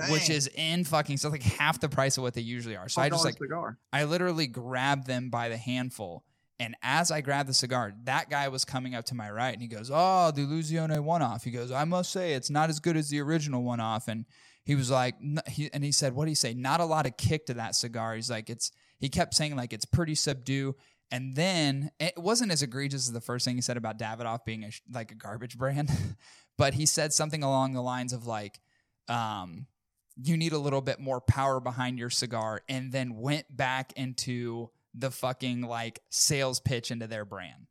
[0.10, 2.90] which is in fucking so like half the price of what they usually are.
[2.90, 3.80] So I just like cigar.
[3.92, 6.24] I literally grabbed them by the handful.
[6.60, 9.62] And as I grabbed the cigar, that guy was coming up to my right and
[9.62, 11.44] he goes, Oh, the Illusione one off.
[11.44, 14.08] He goes, I must say, it's not as good as the original one off.
[14.08, 14.26] And
[14.64, 15.16] he was like,
[15.48, 16.54] he, and he said, What did he say?
[16.54, 18.16] Not a lot of kick to that cigar.
[18.16, 20.76] He's like, It's, he kept saying, like, it's pretty subdue.
[21.12, 24.64] And then it wasn't as egregious as the first thing he said about Davidoff being
[24.64, 25.92] a, like a garbage brand,
[26.58, 28.60] but he said something along the lines of, like,
[29.08, 29.68] um,
[30.16, 34.70] you need a little bit more power behind your cigar, and then went back into
[34.98, 37.68] the fucking like sales pitch into their brand,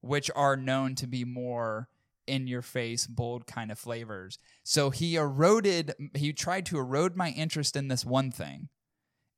[0.00, 1.88] which are known to be more
[2.26, 4.38] in your face, bold kind of flavors.
[4.62, 8.68] So he eroded, he tried to erode my interest in this one thing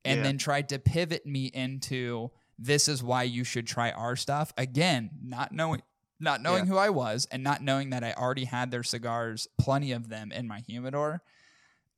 [0.05, 0.23] and Yeah.
[0.23, 4.53] then tried to pivot me into this is why you should try our stuff.
[4.57, 5.83] Again, not knowing.
[6.19, 6.71] Not knowing Yeah.
[6.71, 10.31] who I was and not knowing that I already had their cigars, plenty of them
[10.31, 11.21] in my humidor,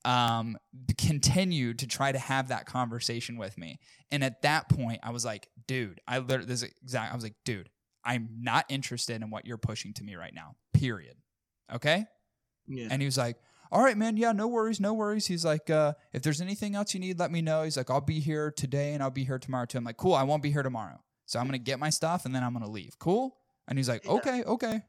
[0.05, 0.57] um,
[0.97, 3.79] continued to try to have that conversation with me.
[4.11, 7.11] And at that point, I was like, dude, I literally, this is exact.
[7.11, 7.69] I was like, dude,
[8.03, 10.55] I'm not interested in what you're pushing to me right now.
[10.73, 11.15] Period.
[11.73, 12.05] Okay.
[12.67, 12.87] Yeah.
[12.89, 13.37] And he was like,
[13.71, 14.17] all right, man.
[14.17, 14.79] Yeah, no worries.
[14.79, 15.27] No worries.
[15.27, 17.63] He's like, uh, if there's anything else you need, let me know.
[17.63, 19.77] He's like, I'll be here today and I'll be here tomorrow too.
[19.77, 20.15] I'm like, cool.
[20.15, 20.99] I won't be here tomorrow.
[21.25, 22.97] So I'm going to get my stuff and then I'm going to leave.
[22.97, 23.35] Cool.
[23.67, 24.81] And he's like, okay, okay.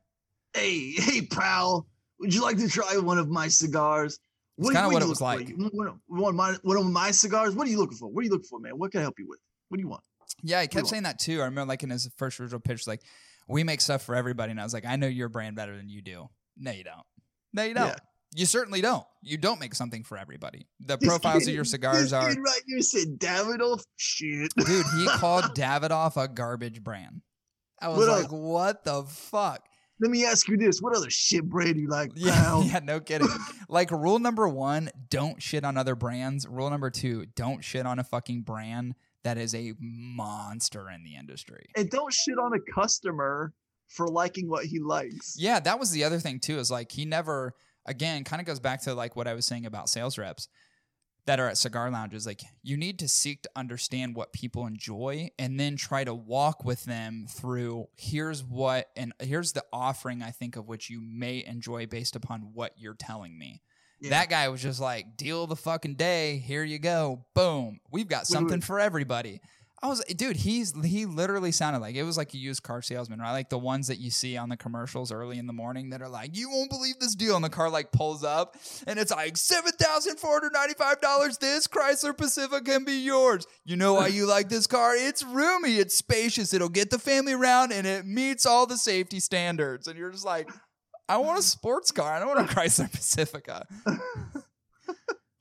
[0.54, 1.86] hey, hey, pal,
[2.18, 4.18] would you like to try one of my cigars?
[4.60, 5.48] It's What- kinda what what it was like.
[5.48, 7.54] You want one, of my, one of my cigars?
[7.54, 8.08] What are you looking for?
[8.08, 8.78] What are you looking for, man?
[8.78, 9.40] What can I help you with?
[9.68, 10.02] What do you want?
[10.42, 11.40] Yeah, he you kept saying that too.
[11.40, 13.00] I remember like in his first original pitch, like,
[13.48, 14.50] we make stuff for everybody.
[14.52, 16.28] And I was like, I know your brand better than you do.
[16.56, 17.02] No, you don't.
[17.52, 17.88] No, you don't.
[17.88, 17.96] Yeah.
[18.36, 19.04] You certainly don't.
[19.22, 20.68] You don't make something for everybody.
[20.78, 23.80] The This profiles kid- of your cigars are right here said Davidoff.
[23.80, 24.52] Oh, shit.
[24.56, 27.22] dude, he called Davidoff a garbage brand.
[27.82, 29.64] I was What like, what the fuck?
[30.00, 33.00] Let me ask you this: What other shit brand do you like, Yeah, yeah, no
[33.00, 33.28] kidding.
[33.68, 36.46] like rule number one, don't shit on other brands.
[36.48, 38.94] Rule number two, don't shit on a fucking brand
[39.24, 41.66] that is a monster in the industry.
[41.76, 43.52] And don't shit on a customer
[43.88, 45.34] for liking what he likes.
[45.38, 46.58] Yeah, that was the other thing too.
[46.58, 47.54] Is like he never
[47.86, 50.48] again kind of goes back to like what I was saying about sales reps
[51.26, 52.26] that are at cigar lounges.
[52.26, 56.64] Like you need to seek to understand what people enjoy and then try to walk
[56.64, 61.44] with them through here's what and here's the offering I think of which you may
[61.44, 63.62] enjoy based upon what you're telling me.
[64.00, 64.10] Yeah.
[64.10, 66.38] That guy was just like, deal the fucking day.
[66.38, 67.26] Here you go.
[67.34, 67.80] Boom.
[67.90, 68.64] We've got something wait.
[68.64, 69.42] for everybody.
[69.82, 73.18] I was, dude, he's, he literally sounded like it was like a used car salesman,
[73.18, 73.32] right?
[73.32, 76.08] Like the ones that you see on the commercials early in the morning that are
[76.08, 77.34] like, you won't believe this deal.
[77.34, 78.56] And the car like pulls up
[78.86, 81.38] and it's like $7,495.
[81.38, 83.46] This Chrysler Pacifica can be yours.
[83.64, 84.94] You know why you like this car?
[84.94, 85.76] It's roomy.
[85.76, 86.52] It's spacious.
[86.52, 89.88] It'll get the family around and it meets all the safety standards.
[89.88, 90.50] And you're just like,
[91.08, 92.12] I want a sports car.
[92.12, 93.66] I don't want a Chrysler Pacifica.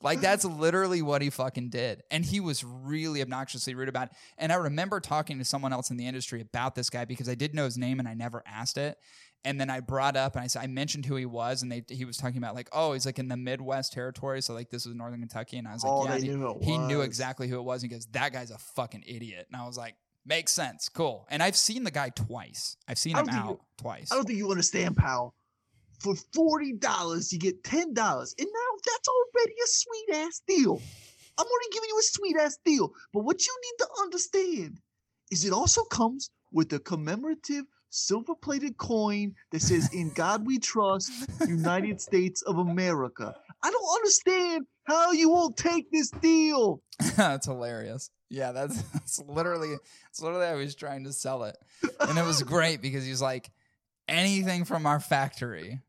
[0.02, 0.60] Like that's mm-hmm.
[0.60, 2.04] literally what he fucking did.
[2.10, 4.14] And he was really obnoxiously rude about it.
[4.38, 7.36] And I remember talking to someone else in the industry about this guy because I
[7.36, 8.97] did know his name and I never asked it.
[9.45, 11.84] And then I brought up and I said I mentioned who he was, and they
[11.88, 14.86] he was talking about like, oh, he's like in the Midwest territory, so like this
[14.86, 17.58] was Northern Kentucky, and I was like, oh, yeah, he- knew he knew exactly who
[17.58, 17.82] it was.
[17.82, 19.47] And he goes, that guy's a fucking idiot.
[19.50, 19.95] And I was like,
[20.26, 21.26] makes sense, cool.
[21.30, 22.76] And I've seen the guy twice.
[22.86, 24.12] I've seen him out you- twice.
[24.12, 25.34] I don't think you understand, pal.
[26.00, 30.82] For forty dollars, you get ten dollars, and now that's already a sweet ass deal.
[31.38, 32.93] I'm already giving you a sweet ass deal.
[33.14, 34.80] But what you need to understand
[35.32, 40.60] is it also comes with a commemorative silver plated coin that says "In God We
[40.60, 41.12] Trust,
[41.47, 46.82] United States of America." I don't understand how you won't take this deal.
[47.16, 48.10] that's hilarious.
[48.30, 49.76] Yeah, that's, that's literally
[50.06, 51.58] that's literally he was trying to sell it,
[52.00, 53.52] and it was great because he was like
[54.08, 55.80] anything from our factory,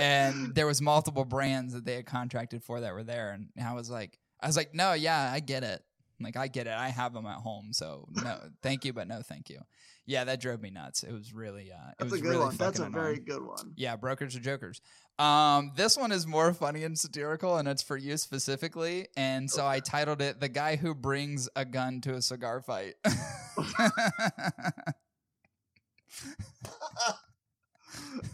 [0.00, 3.74] and there was multiple brands that they had contracted for that were there, and I
[3.74, 5.82] was like, I was like, no, yeah, I get it.
[6.20, 6.72] Like I get it.
[6.72, 9.60] I have them at home, so no, thank you, but no, thank you.
[10.06, 11.02] Yeah, that drove me nuts.
[11.02, 12.56] It was really, uh, it That's was a good really one.
[12.56, 13.72] That's a fucking very good one.
[13.74, 14.80] Yeah, brokers are jokers.
[15.18, 19.08] Um, this one is more funny and satirical, and it's for you specifically.
[19.16, 22.94] And so I titled it "The Guy Who Brings a Gun to a Cigar Fight."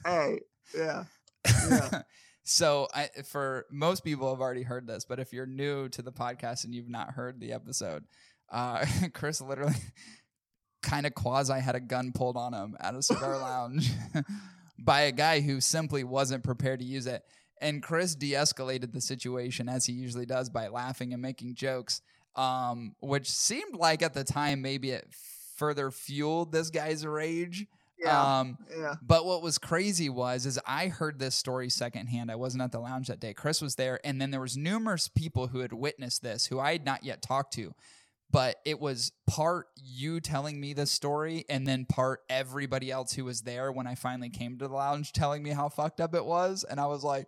[0.04, 0.40] Hey,
[0.76, 1.04] yeah,
[1.68, 2.02] yeah.
[2.44, 6.12] so I, for most people have already heard this, but if you're new to the
[6.12, 8.04] podcast and you've not heard the episode,
[8.50, 9.74] uh, Chris literally
[10.82, 13.90] kind of quasi had a gun pulled on him at a cigar lounge
[14.78, 17.22] by a guy who simply wasn't prepared to use it.
[17.60, 22.00] And Chris de-escalated the situation as he usually does by laughing and making jokes,
[22.34, 25.12] um, which seemed like at the time maybe it
[25.56, 27.66] further fueled this guy's rage.
[28.02, 28.94] Yeah, Um, yeah.
[29.02, 32.30] but what was crazy was is I heard this story secondhand.
[32.30, 33.34] I wasn't at the lounge that day.
[33.34, 36.72] Chris was there, and then there was numerous people who had witnessed this who I
[36.72, 37.74] had not yet talked to.
[38.32, 43.24] But it was part you telling me this story, and then part everybody else who
[43.24, 46.24] was there when I finally came to the lounge telling me how fucked up it
[46.24, 46.62] was.
[46.62, 47.26] And I was like,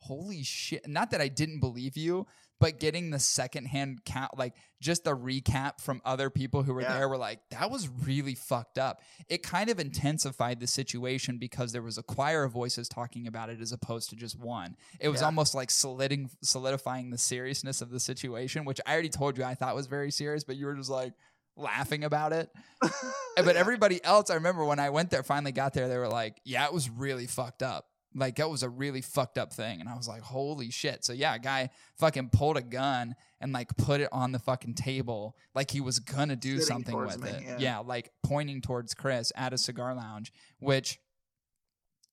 [0.00, 0.86] holy shit.
[0.86, 2.26] Not that I didn't believe you,
[2.62, 6.96] but getting the secondhand count, like just the recap from other people who were Yeah.
[6.96, 9.02] there were like, that was really fucked up.
[9.28, 13.50] It kind of intensified the situation because there was a choir of voices talking about
[13.50, 14.76] it as opposed to just one.
[15.00, 15.26] It was Yeah.
[15.26, 19.54] almost like soliding, solidifying the seriousness of the situation, which I already told you I
[19.54, 21.12] thought was very serious, but you were just like
[21.56, 22.50] laughing about it.
[23.36, 26.38] But everybody else, I remember when I went there, finally got there, they were like,
[26.44, 27.86] yeah, it was really fucked up.
[28.14, 29.80] Like, that was a really fucked up thing.
[29.80, 31.04] And I was like, holy shit.
[31.04, 34.74] So, yeah, a guy fucking pulled a gun and like put it on the fucking
[34.74, 37.42] table like he was gonna do Sitting something with me, it.
[37.42, 37.56] yeah.
[37.58, 40.98] yeah, like pointing towards Chris at a cigar lounge, which,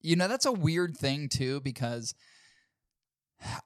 [0.02, 2.16] you know, that's a weird thing too, because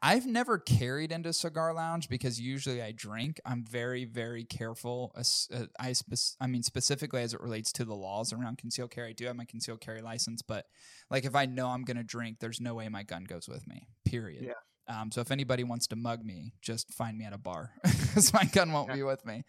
[0.02, 3.42] I've never carried into cigar lounge because usually I drink.
[3.46, 5.12] I'm very, very careful.
[5.18, 5.94] uh, I,
[6.40, 9.10] I mean, specifically as it relates to the laws around concealed carry.
[9.10, 10.66] I do have my concealed carry license, but
[11.10, 13.68] like if I know I'm going to drink, there's no way my gun goes with
[13.68, 14.44] me, period.
[14.46, 14.54] Yeah.
[14.86, 18.34] Um, so if anybody wants to mug me, just find me at a bar because
[18.34, 18.96] my gun won't Yeah.
[18.96, 19.44] be with me.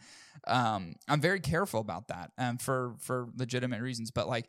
[0.46, 4.10] Um, I'm very careful about that um, for for legitimate reasons.
[4.12, 4.48] But like,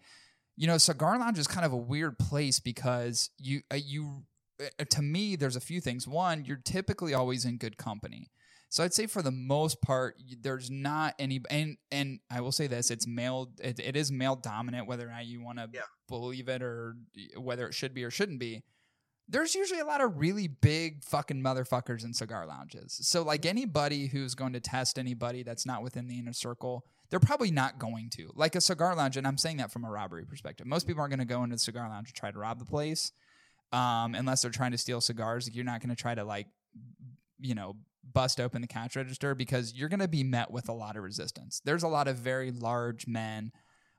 [0.56, 4.24] you know, cigar lounge is kind of a weird place because you uh, you
[4.60, 6.08] Eh, eh, to me there's a few things.
[6.08, 8.30] One, you're typically always in good company.
[8.70, 12.68] So I'd say for the most part, there's not any, and and I will say
[12.68, 14.88] this: it's male, it, it is male dominant.
[14.88, 15.82] Whether or not you want to Yeah.
[16.10, 16.98] believe it or
[17.38, 18.64] whether it should be or shouldn't be,
[19.28, 23.00] there's usually a lot of really big fucking motherfuckers in cigar lounges.
[23.02, 23.50] So like mm-hmm.
[23.50, 27.80] anybody who's going to test anybody that's not within the inner circle, they're probably not
[27.80, 28.32] going to.
[28.36, 30.68] Like a cigar lounge, and I'm saying that from a robbery perspective.
[30.68, 32.66] Most people aren't going to go into the cigar lounge and try to rob the
[32.66, 33.12] place,
[33.72, 35.50] um, unless they're trying to steal cigars.
[35.54, 36.48] You're not going to try to like,
[37.40, 37.76] you know,
[38.14, 41.04] bust open the cash register because you're going to be met with a lot of
[41.04, 41.62] resistance.
[41.66, 43.52] There's a lot of very large men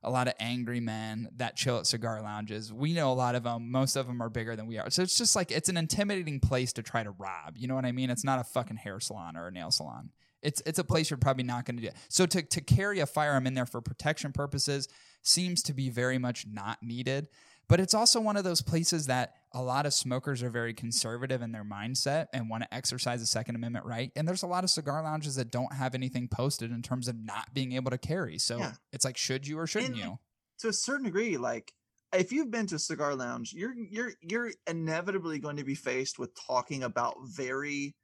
[0.03, 2.73] a lot of angry men that chill at cigar lounges.
[2.73, 3.71] We know a lot of them.
[3.71, 4.89] Most of them are bigger than we are.
[4.89, 7.57] So it's just like it's an intimidating place to try to rob.
[7.57, 8.09] You know what I mean?
[8.09, 10.11] It's not a fucking hair salon or a nail salon.
[10.43, 11.89] It's it's a place you're probably not going to do.
[12.09, 14.87] So to to carry a firearm in there for protection purposes
[15.23, 17.27] seems to be very much not needed.
[17.69, 21.43] But it's also one of those places that a lot of smokers are very conservative
[21.43, 24.13] in their mindset and want to exercise the Second Amendment right.
[24.15, 27.17] And there's a lot of cigar lounges that don't have anything posted in terms of
[27.17, 28.39] not being able to carry.
[28.39, 28.75] So Yeah.
[28.93, 30.19] it's like, should you or shouldn't And, you?
[30.59, 31.75] to a certain degree, like
[32.13, 36.19] if you've been to a cigar lounge, you're you're you're inevitably going to be faced
[36.19, 37.97] with talking about very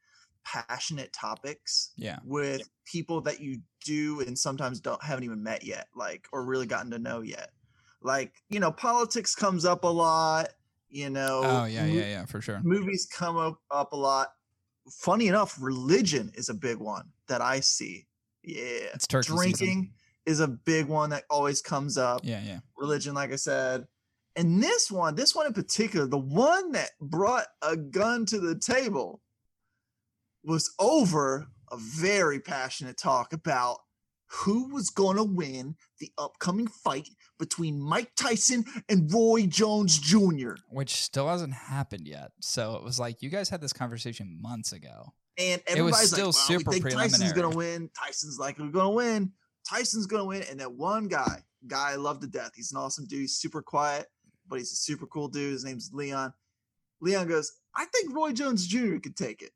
[0.45, 2.21] passionate topics Yeah.
[2.21, 6.67] with people that you do and sometimes don't haven't even met yet, like or really
[6.67, 7.51] gotten to know yet.
[8.05, 10.49] Like, you know, politics comes up a lot,
[10.89, 11.43] you know.
[11.45, 12.61] Oh yeah, yeah, yeah, for sure.
[12.63, 14.33] Movies come up, up a lot.
[14.91, 18.07] Funny enough, religion is a big one that I see.
[18.43, 18.91] Yeah.
[18.95, 19.37] It's turkey season.
[19.37, 19.93] Drinking
[20.27, 22.61] is a big one that always comes up Yeah, yeah.
[22.77, 23.87] religion, like I said.
[24.35, 28.59] And this one, this one in particular, the one that brought a gun to the
[28.59, 29.21] table
[30.45, 33.79] was over a very passionate talk about
[34.27, 37.09] who was going to win the upcoming fight
[37.43, 40.53] between Mike Tyson and Roy Jones Jr.
[40.69, 42.31] Which still hasn't happened yet.
[42.41, 45.13] So it was like you guys had this conversation months ago.
[45.37, 47.91] And It was everybody's still like, super we think Tyson's gonna win.
[47.99, 49.33] Tyson's likely gonna win.
[49.69, 50.45] Tyson's gonna win.
[50.49, 52.53] And that one guy, guy I love to death.
[52.55, 53.23] He's an awesome dude.
[53.23, 54.07] He's super quiet,
[54.49, 55.53] but he's a super cool dude.
[55.53, 56.33] His name's Leon.
[57.01, 58.99] Leon goes, I think Roy Jones Jr.
[58.99, 59.51] could take it.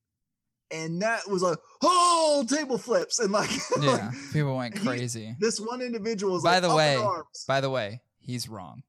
[0.70, 3.18] And that was like, oh, table flips.
[3.20, 3.50] And like,
[3.80, 3.90] Yeah.
[3.90, 5.36] like, People went he- crazy.
[5.38, 7.04] this one individual was By like, the way.
[7.46, 8.82] By the way, he's wrong.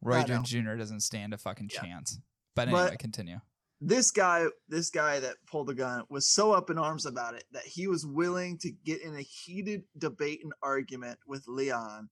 [0.00, 0.26] Roy I know.
[0.26, 0.74] Jones Jr.
[0.76, 1.80] doesn't stand a fucking Yeah.
[1.82, 2.18] chance.
[2.54, 3.40] But But- anyway, continue.
[3.80, 7.44] this guy this guy that pulled the gun was so up in arms about it
[7.50, 12.08] that he was willing to get in a heated debate and argument with leon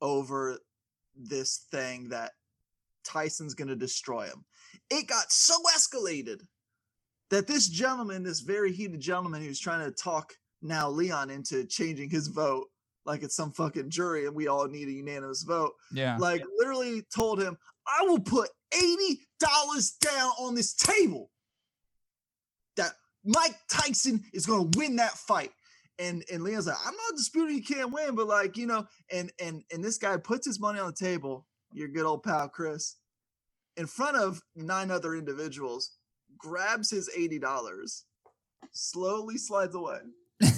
[0.00, 0.58] over
[1.14, 2.32] this thing that
[3.04, 4.44] tyson's going to destroy him
[4.90, 6.40] it got so escalated
[7.34, 10.32] that this gentleman this very heated gentleman who's trying to talk
[10.62, 12.66] now leon into changing his vote
[13.06, 16.16] like it's some fucking jury and we all need a unanimous vote Yeah.
[16.18, 17.56] like literally told him,
[17.86, 19.18] I will put $80
[20.00, 21.30] down on this table
[22.76, 22.92] that
[23.24, 25.50] Mike Tyson is gonna win that fight.
[25.98, 29.30] And and Leon's like, I'm not disputing he can't win, but like, you know, and
[29.38, 32.96] and and this guy puts his money on the table, your good old pal Chris,
[33.76, 35.90] in front of nine other individuals,
[36.38, 38.02] grabs his $80,
[38.72, 39.98] slowly slides away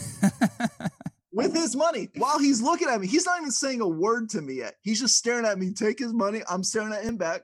[1.32, 3.06] with his money while he's looking at me.
[3.06, 4.76] He's not even saying a word to me yet.
[4.82, 5.72] He's just staring at me.
[5.72, 6.42] Take his money.
[6.48, 7.42] I'm staring at him back.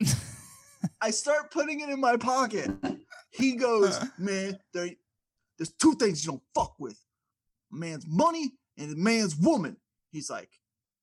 [1.00, 2.70] I start putting it in my pocket.
[3.30, 4.90] He goes, man, there,
[5.56, 6.98] there's two things you don't fuck with:
[7.72, 9.76] a man's money and a man's woman.
[10.10, 10.50] He's like,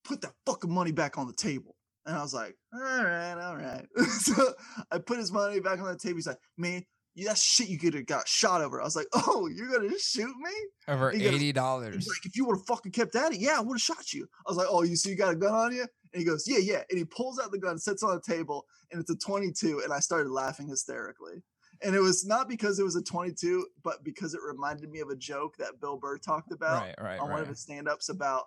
[0.04, 1.75] put that fucking money back on the table.
[2.06, 3.86] And I was like, all right, all right.
[4.10, 4.54] so
[4.92, 6.18] I put his money back on the table.
[6.18, 6.84] He's like, man,
[7.24, 8.82] that shit you could have got shot over.
[8.82, 10.52] I was like, oh, you're gonna shoot me?
[10.88, 12.08] Over eighty He's dollars.
[12.08, 14.28] like, if you would have fucking kept at it, yeah, I would have shot you.
[14.46, 15.82] I was like, oh, you see, you got a gun on you?
[15.82, 16.84] And he goes, yeah, yeah.
[16.90, 19.82] And he pulls out the gun, sits on the table, and it's a 22.
[19.84, 21.44] And I started laughing hysterically.
[21.82, 25.10] And it was not because it was a 22, but because it reminded me of
[25.10, 28.46] a joke that Bill Burr talked about Right, right, on one of his stand-ups about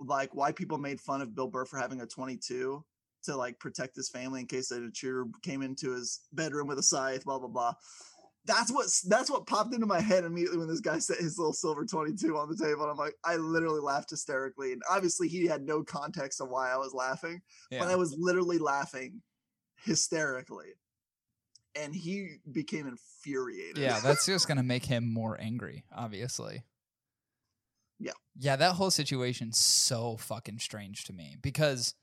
[0.00, 2.84] like why people made fun of Bill Burr for having a 22
[3.24, 6.82] to like protect his family in case a intruder came into his bedroom with a
[6.82, 7.74] scythe, blah blah blah.
[8.46, 11.52] That's what that's what popped into my head immediately when this guy set his little
[11.52, 12.82] silver 22 on the table.
[12.82, 14.72] And I'm like, I literally laughed hysterically.
[14.72, 18.58] And obviously he had no context of why I was laughing, but I was literally
[18.58, 19.20] laughing
[19.84, 20.74] hysterically.
[21.76, 23.78] And he became infuriated.
[23.78, 26.64] Yeah, that's just gonna make him more angry, obviously.
[28.00, 28.12] Yeah.
[28.38, 31.94] Yeah, that whole situation's so fucking strange to me because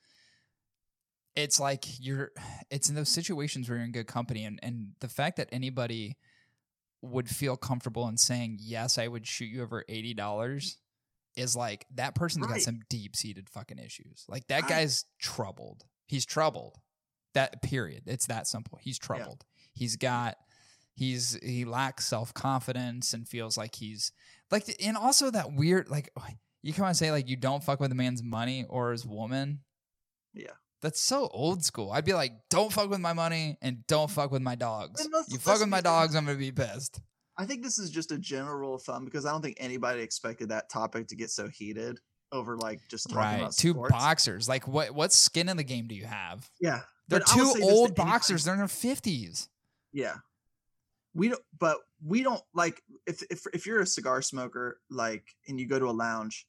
[1.35, 2.31] it's like you're
[2.69, 6.17] it's in those situations where you're in good company and, and the fact that anybody
[7.01, 10.77] would feel comfortable in saying, Yes, I would shoot you over eighty dollars
[11.35, 14.25] is like that person's got some deep seated fucking issues.
[14.27, 15.85] Like that guy's troubled.
[16.07, 16.77] He's troubled.
[17.35, 18.03] That period.
[18.07, 18.79] It's that simple.
[18.81, 19.45] He's troubled.
[19.73, 20.37] He's got
[20.97, 24.11] he's he lacks self-confidence and feels like he's
[24.51, 26.25] like and also that weird like oh,
[26.63, 29.59] you come and say like you don't fuck with a man's money or his woman.
[30.33, 30.51] Yeah.
[30.81, 31.91] that's so old school.
[31.91, 35.07] I'd be like don't fuck with my money and don't fuck with my dogs.
[35.29, 36.99] You fuck with my dogs i'm gonna be pissed.
[37.37, 40.01] I think this is just a general rule of thumb because I don't think anybody
[40.01, 41.99] expected that topic to get so heated
[42.31, 43.35] over like just talking right.
[43.35, 43.91] about two sports.
[43.91, 44.49] boxers.
[44.49, 46.49] Like what what skin in the game do you have?
[46.59, 48.43] Yeah, they're two old boxers.
[48.43, 49.47] they're in their 50s
[49.93, 50.15] Yeah,
[51.18, 51.41] we don't.
[51.59, 55.80] But we don't like if if if you're a cigar smoker like and you go
[55.80, 56.47] to a lounge,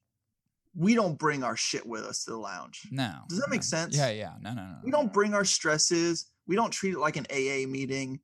[0.76, 2.86] we don't bring our shit with us to the lounge.
[2.90, 3.96] no Does that make sense?
[3.96, 5.12] yeah yeah no no no We no, don't no.
[5.12, 6.30] bring our stresses.
[6.46, 8.20] We don't treat it like an AA meeting.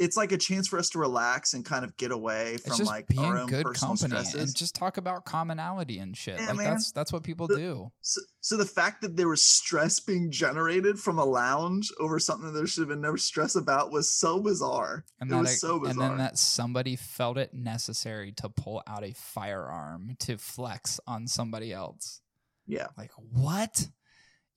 [0.00, 3.06] It's like a chance for us to relax and kind of get away from like
[3.06, 4.34] being our own good personal company stresses.
[4.48, 6.70] and just talk about commonality and shit Yeah, like man.
[6.70, 10.30] that's that's what people The- do So, so the fact that there was stress being
[10.30, 14.10] generated from a lounge over something that there should have been no stress about was
[14.10, 15.04] so bizarre.
[15.20, 15.90] and it was so bizarre.
[15.90, 21.26] and then that somebody felt it necessary to pull out a firearm to flex on
[21.26, 22.20] somebody else
[22.66, 23.88] yeah, like what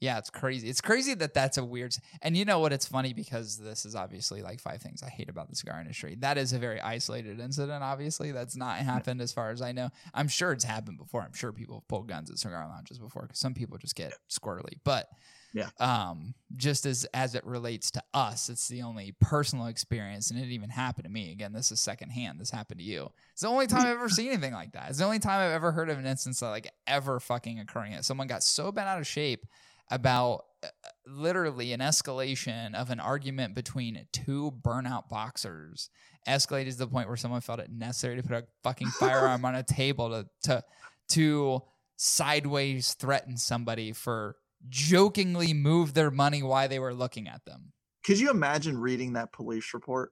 [0.04, 0.68] yeah it's crazy.
[0.70, 2.74] It's crazy that that's a weird and you know what?
[2.74, 6.16] It's funny because this is obviously like five things i hate about the cigar industry.
[6.20, 8.32] That is a very isolated incident obviously.
[8.34, 9.90] That's not happened as far as i know.
[10.14, 11.22] I'm sure it's happened before.
[11.22, 14.14] I'm sure people have pulled guns at cigar lounges before because some people just get
[14.30, 15.08] squirrely but
[15.54, 15.70] Yeah.
[15.80, 20.50] um just as as it relates to us it's the only personal experience and it
[20.58, 21.32] even happened to me.
[21.32, 22.40] Again this is secondhand.
[22.42, 23.10] This happened to you.
[23.32, 24.90] It's the only time i've ever seen anything like that.
[24.90, 27.94] It's the only time i've ever heard of an instance that like ever fucking occurring
[27.94, 29.46] that someone got so bent out of shape
[29.92, 30.68] about uh,
[31.06, 35.90] literally an escalation of an argument between two burnout boxers
[36.28, 39.56] escalated to the point where someone felt it necessary to put a fucking firearm on
[39.56, 40.64] a table to to
[41.10, 41.62] to
[41.98, 44.38] sideways threaten somebody for
[44.70, 47.74] jokingly move their money while they were looking at them.
[48.06, 50.12] could you imagine reading that police report?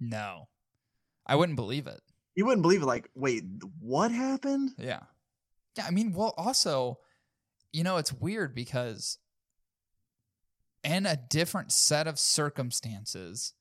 [0.00, 0.48] No.
[1.26, 2.00] I wouldn't believe it.
[2.34, 2.86] You wouldn't believe it.
[2.86, 3.44] Like, wait,
[3.80, 4.70] what happened?
[4.78, 5.00] Yeah.
[5.76, 6.98] Yeah, I mean, well, also,
[7.72, 9.18] you know, it's weird because
[10.82, 13.54] in a different set of circumstances,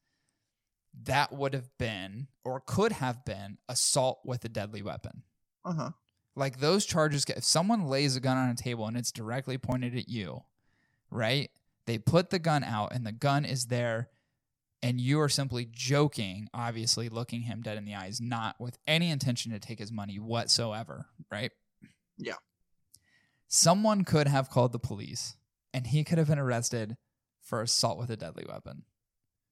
[1.03, 5.23] that would have been or could have been assault with a deadly weapon.
[5.63, 5.89] Uh huh.
[6.35, 9.95] Like those charges, if someone lays a gun on a table and it's directly pointed
[9.97, 10.43] at you,
[11.09, 11.49] right?
[11.85, 14.09] They put the gun out and the gun is there,
[14.81, 19.09] and you are simply joking, obviously looking him dead in the eyes, not with any
[19.09, 21.51] intention to take his money whatsoever, right?
[22.17, 22.35] Yeah.
[23.55, 25.37] Someone could have called the police
[25.73, 26.97] and he could have been arrested
[27.41, 28.83] for assault with a deadly weapon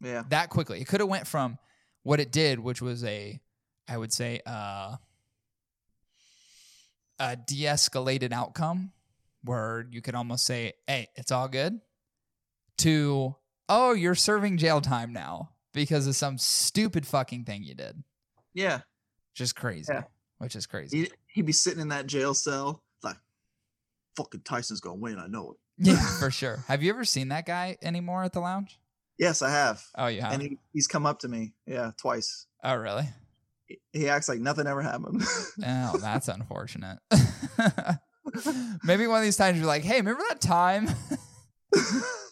[0.01, 0.23] Yeah.
[0.29, 0.81] that quickly.
[0.81, 1.57] It could have went from
[2.03, 3.39] what it did, which was a,
[3.87, 4.97] I would say, uh,
[7.19, 8.91] a de-escalated outcome,
[9.43, 11.79] where you could almost say, "Hey, it's all good,"
[12.79, 13.35] to
[13.69, 18.03] "Oh, you're serving jail time now because of some stupid fucking thing you did."
[18.53, 18.81] Yeah.
[19.33, 19.93] Just crazy.
[19.93, 20.03] Yeah.
[20.39, 20.97] Which is crazy.
[21.03, 22.82] He'd, he'd be sitting in that jail cell,
[24.15, 25.19] fucking Tyson's gonna win.
[25.19, 25.57] I know it.
[25.89, 26.63] yeah, for sure.
[26.67, 28.79] Have you ever seen that guy anymore at the lounge?
[29.19, 29.83] Yes, I have.
[29.95, 30.31] Oh, yeah.
[30.31, 32.47] And he, he's come up to me, yeah, twice.
[32.63, 33.03] oh, really?
[33.67, 35.23] He- He acts like nothing ever happened.
[35.65, 36.97] Oh, that's unfortunate.
[38.83, 40.87] Maybe one of these times you're like, hey, remember that time?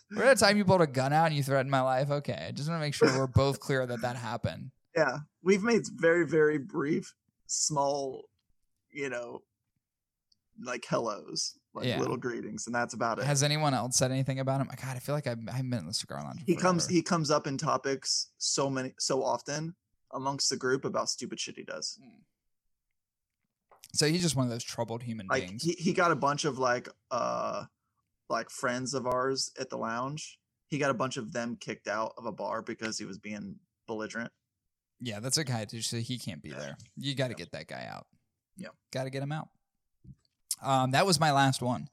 [0.09, 2.09] remember that time you pulled a gun out and you threatened my life?
[2.09, 4.71] Okay, I just want to make sure we're both clear that that happened.
[4.95, 7.13] yeah, we've made very, very brief,
[7.47, 8.25] small,
[8.91, 9.41] you know,
[10.63, 11.57] like hellos.
[11.73, 11.99] Like Yeah.
[11.99, 13.25] little greetings, and that's about it.
[13.25, 14.67] Has anyone else said anything about him?
[14.67, 16.41] God, I feel like I've, I haven't been in the cigar lounge.
[16.45, 19.75] he comes he comes up in topics so many so often
[20.13, 21.97] amongst the group about stupid shit he does.
[23.93, 25.63] so he's just one of those troubled human Like beings.
[25.63, 27.65] he, he got a bunch of like uh
[28.29, 30.39] like friends of ours at the lounge.
[30.67, 33.55] He got a bunch of them kicked out of a bar because he was being
[33.87, 34.31] belligerent.
[35.01, 35.65] yeah, that's a guy.
[35.81, 36.77] So he can't be there.
[36.95, 38.07] You got to get that guy out.
[38.55, 38.69] Yeah.
[38.93, 39.49] got to get him out.
[40.61, 41.87] Um, that was my last one.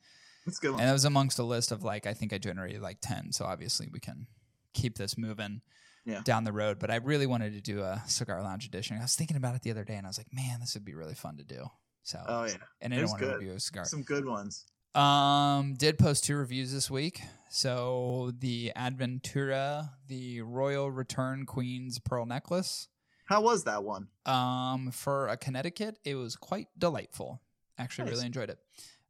[0.47, 0.81] That's a good one.
[0.81, 3.33] And it was amongst a list of like I think I generated like ten.
[3.33, 4.27] So obviously we can
[4.75, 5.61] keep this moving
[6.05, 6.21] Yeah.
[6.25, 6.79] down the road.
[6.79, 8.97] But I really wanted to do a cigar lounge edition.
[8.99, 10.85] I was thinking about it the other day, and I was like, man, this would
[10.85, 11.67] be really fun to do.
[12.03, 13.85] So oh yeah, and I was want to review a cigar.
[13.85, 14.65] some good ones.
[14.95, 17.21] Um, did post two reviews this week.
[17.51, 22.89] So the Adventura, the Royal Return Queen's Pearl Necklace.
[23.27, 24.09] How was that one?
[24.25, 27.43] Um, for a Connecticut, it was quite delightful.
[27.79, 28.15] Actually, Nice.
[28.15, 28.59] really enjoyed it.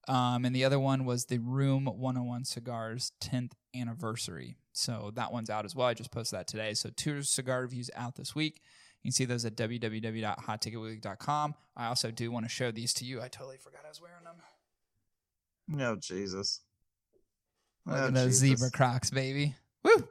[0.06, 4.56] Um, and the other one was the Room 101 Cigars 10th anniversary.
[4.72, 5.86] So that one's out as well.
[5.86, 6.74] I just posted that today.
[6.74, 8.62] So two cigar reviews out this week.
[9.02, 11.54] You can see those at www.hotticketweek.com.
[11.76, 13.20] I also do want to show these to you.
[13.20, 14.36] I totally forgot I was wearing them.
[15.68, 16.60] No Jesus.
[17.86, 18.58] Look Oh, at those Jesus.
[18.60, 19.54] zebra crocs, baby.
[19.82, 20.08] Woo!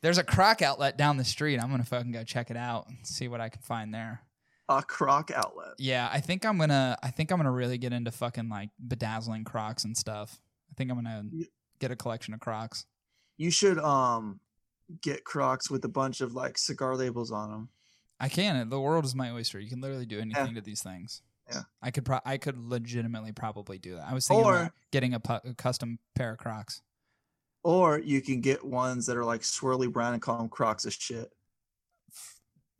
[0.00, 1.58] There's a croc outlet down the street.
[1.58, 4.20] I'm gonna fucking go check it out and see what I can find there.
[4.68, 5.74] A croc outlet.
[5.78, 9.44] Yeah, I think I'm gonna I think I'm gonna really get into fucking like bedazzling
[9.44, 10.40] crocs and stuff.
[10.70, 11.24] I think I'm gonna
[11.80, 12.86] get a collection of crocs.
[13.36, 14.40] You should um
[15.02, 17.68] get crocs with a bunch of like cigar labels on them.
[18.18, 18.68] I can.
[18.70, 19.60] The world is my oyster.
[19.60, 21.20] You can literally do anything to these things.
[21.50, 21.62] Yeah.
[21.82, 24.08] I could pro- I could legitimately probably do that.
[24.08, 26.80] I was thinking Or- about getting a, pu- a custom pair of crocs.
[27.62, 30.94] Or you can get ones that are like swirly brown and call them crocs of
[30.94, 31.33] shit.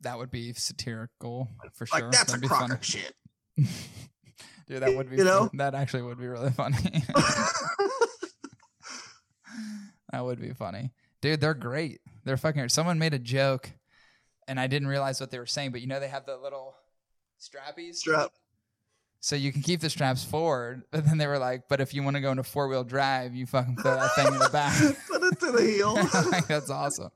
[0.05, 2.11] That would be satirical for Like sure.
[2.11, 2.73] that's That'd a funny.
[2.75, 3.13] of shit.
[4.67, 5.49] Dude, that would be You know?
[5.55, 6.77] that actually would be really funny.
[10.11, 10.91] that would be funny.
[11.21, 12.01] Dude, they're great.
[12.23, 13.71] They're fucking someone made a joke
[14.47, 16.75] and I didn't realize what they were saying, but you know they have the little
[17.39, 17.95] strappies?
[17.95, 18.31] Strap.
[19.21, 22.03] So you can keep the straps forward, but then they were like, but if you
[22.03, 24.77] want to go into four wheel drive, you fucking throw that thing in the back.
[25.09, 25.95] Put it to the heel.
[26.31, 27.09] Like, That's awesome.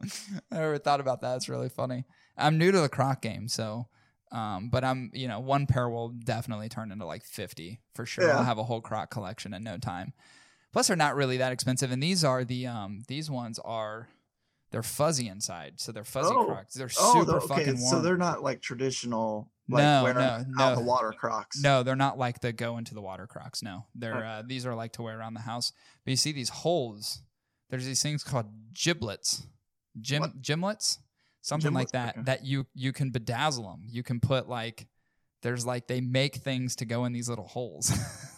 [0.51, 1.35] I never thought about that.
[1.35, 2.05] It's really funny.
[2.39, 3.87] I'm new to the croc game, so
[4.31, 8.27] um, but I'm you know one pair will definitely turn into like 50 for sure.
[8.27, 8.37] Yeah.
[8.37, 10.13] I'll have a whole croc collection in no time.
[10.71, 14.07] Plus, they're not really that expensive, and these are the um these ones are
[14.71, 16.45] they're fuzzy inside, so they're fuzzy Oh.
[16.45, 16.75] crocs.
[16.75, 17.47] They're Oh, super the- okay.
[17.47, 17.89] fucking warm.
[17.91, 20.75] So they're not like traditional, like No, wearing no, no.
[20.75, 21.59] the water crocs.
[21.59, 23.63] No, they're not like the go into the water crocs.
[23.63, 24.27] No, they're Okay.
[24.27, 25.71] uh, these are like to wear around the house.
[26.05, 27.23] But you see these holes.
[27.71, 29.47] There's these things called giblets,
[29.95, 30.39] What?
[30.43, 30.99] gimlets,
[31.49, 32.09] something like Gimlets, that.
[32.15, 32.23] okay.
[32.23, 33.84] That you you can bedazzle them.
[33.88, 34.88] You can put like
[35.41, 37.91] there's like they make things to go in these little holes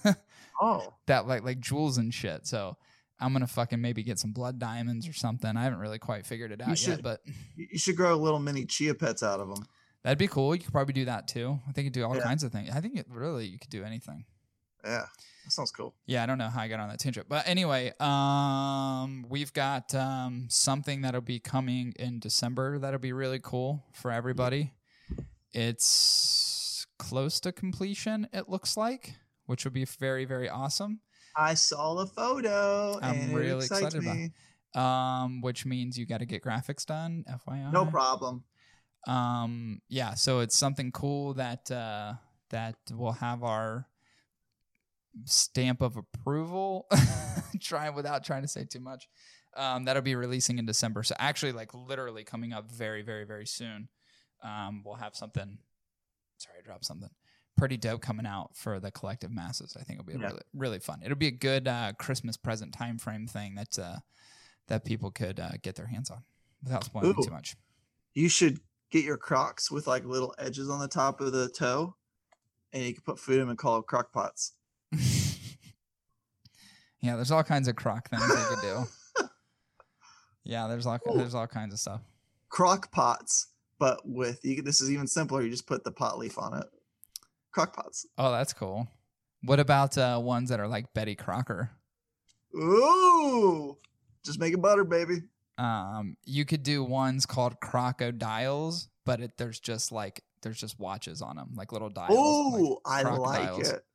[0.61, 2.45] Oh, that like like jewels and shit.
[2.45, 2.77] So
[3.19, 5.55] I'm gonna fucking maybe get some blood diamonds or something.
[5.57, 7.03] I haven't really quite figured it out yet, should.
[7.03, 7.21] but
[7.55, 9.65] you should grow a little mini chia pets out of them.
[10.03, 10.53] that'd be cool.
[10.55, 11.59] You could probably do that too.
[11.67, 12.23] I think you do all Yeah.
[12.23, 12.69] kinds of things.
[12.73, 14.25] I think it really you could do anything.
[14.83, 15.05] Yeah,
[15.45, 15.93] that sounds cool.
[16.05, 17.27] Yeah, I don't know how I got on that tangent.
[17.29, 23.39] But anyway, um, we've got um, something that'll be coming in December that'll be really
[23.41, 24.73] cool for everybody.
[25.53, 31.01] It's close to completion, it looks like, which would be very, very awesome.
[31.35, 32.99] I saw the photo.
[33.01, 34.31] I'm and really it excited about me.
[34.73, 37.71] Um, which means you got to get graphics done, FYI.
[37.73, 38.43] No problem.
[39.07, 42.13] um yeah so it's something cool that uh
[42.51, 43.87] that will have our
[45.25, 46.88] stamp of approval
[47.59, 49.07] trying without trying to say too much
[49.57, 53.45] um that'll be releasing in december so actually like literally coming up very very very
[53.45, 53.89] soon
[54.43, 55.57] um we'll have something
[56.38, 57.09] sorry i dropped something
[57.57, 60.27] pretty dope coming out for the collective masses i think it'll be Yeah.
[60.27, 63.97] really really fun it'll be a good uh christmas present time frame thing that uh
[64.67, 66.23] that people could uh, get their hands on
[66.63, 67.23] without spoiling Ooh.
[67.23, 67.57] too much
[68.13, 68.59] You should
[68.89, 71.95] get your Crocs with like little edges on the top of the toe,
[72.71, 74.53] and you can put food in them and call them crock pots.
[77.01, 78.87] Yeah, there's all kinds of crock things they could do.
[80.43, 81.17] Yeah, there's all Ooh.
[81.17, 82.01] there's all kinds of stuff.
[82.49, 83.47] Crock pots,
[83.79, 84.61] but with you.
[84.63, 85.41] This is even simpler.
[85.43, 86.65] You just put the pot leaf on it.
[87.51, 88.07] Crock pots.
[88.17, 88.87] Oh, that's cool.
[89.43, 91.69] What about uh, ones that are like Betty Crocker?
[92.55, 93.77] Ooh,
[94.25, 95.21] just make it butter, baby.
[95.57, 101.21] Um, you could do ones called crocodiles, but it, there's just like there's just watches
[101.21, 102.81] on them, like little dials.
[102.83, 103.85] like- I like it.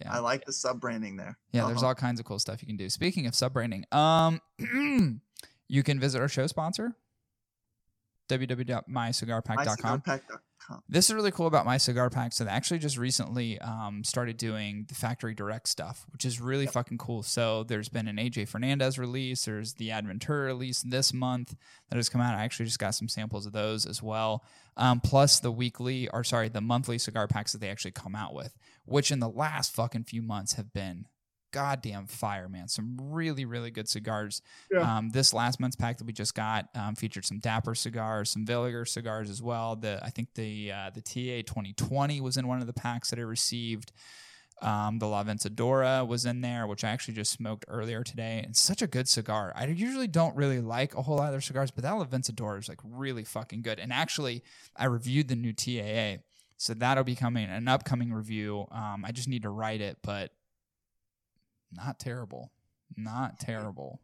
[0.00, 1.38] Yeah, I like the sub branding there.
[1.52, 1.66] yeah.
[1.66, 1.88] There's Uh-huh.
[1.88, 2.88] all kinds of cool stuff you can do.
[2.88, 4.40] Speaking of sub branding, um,
[5.68, 6.94] you can visit our show sponsor,
[8.28, 10.00] www.mycigarpack.com.
[10.02, 10.82] MyCigarPack.com.
[10.88, 12.32] This is really cool about my cigar pack.
[12.32, 16.66] So they actually just recently um, started doing the factory direct stuff, which is really
[16.66, 17.22] fucking cool.
[17.22, 19.44] So there's been an AJ Fernandez release.
[19.44, 21.56] There's the Adventura release this month
[21.88, 22.34] that has come out.
[22.34, 24.44] I actually just got some samples of those as well.
[24.76, 28.34] Um, plus the weekly, or sorry, the monthly cigar packs that they actually come out
[28.34, 31.06] with, which in the last fucking few months have been
[31.52, 32.68] goddamn fire, man.
[32.68, 34.42] Some really, really good cigars.
[34.70, 34.80] Yeah.
[34.80, 38.44] Um, this last month's pack that we just got um, featured some Dapper cigars, some
[38.44, 39.76] Villiger cigars as well.
[39.76, 43.18] The I think the uh, the TAA 2020 was in one of the packs that
[43.18, 43.92] I received.
[44.60, 48.44] Um, the La Vencedora was in there, which I actually just smoked earlier today.
[48.48, 49.52] It's such a good cigar.
[49.54, 52.58] I usually don't really like a whole lot of their cigars, but that La Vencedora
[52.58, 53.78] is like really fucking good.
[53.78, 54.42] And actually,
[54.74, 56.22] I reviewed the new TAA,
[56.56, 58.66] so that'll be coming an upcoming review.
[58.72, 60.32] Um, I just need to write it, but
[61.72, 62.52] not terrible,
[62.96, 64.00] not terrible.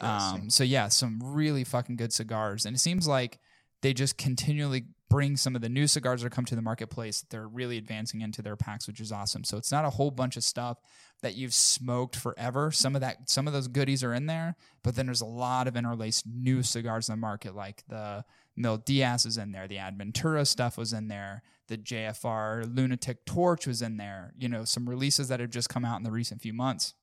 [0.00, 3.38] Um, so yeah, some really fucking good cigars, and it seems like
[3.82, 7.24] they just continually bring some of the new cigars that come to the marketplace.
[7.30, 9.44] They're really advancing into their packs, which is awesome.
[9.44, 10.78] So it's not a whole bunch of stuff
[11.22, 12.70] that you've smoked forever.
[12.70, 15.66] Some of that, some of those goodies are in there, but then there's a lot
[15.66, 18.24] of interlaced new cigars in the market, like the
[18.58, 23.66] Mil Días is in there, the Adventura stuff was in there, the JFR Lunatic Torch
[23.66, 24.34] was in there.
[24.36, 26.94] You know, some releases that have just come out in the recent few months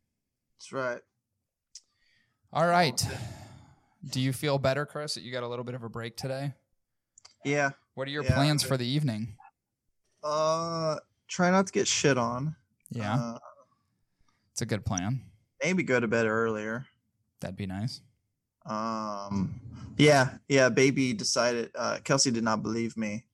[0.56, 1.02] That's right.
[2.52, 3.06] All right
[4.10, 6.52] do you feel better chris that you got a little bit of a break today
[7.44, 7.70] Yeah.
[7.94, 9.36] what are your Yeah, plans for the evening
[10.22, 10.96] Uh,
[11.28, 12.56] try not to get shit on.
[12.90, 13.38] yeah Uh,
[14.52, 15.22] it's a good plan
[15.62, 16.86] maybe go to bed earlier.
[17.40, 18.00] that'd be nice
[18.66, 19.60] Um,
[19.96, 20.68] yeah, yeah.
[20.68, 21.70] Baby decided.
[21.74, 23.24] Uh, Kelsey did not believe me.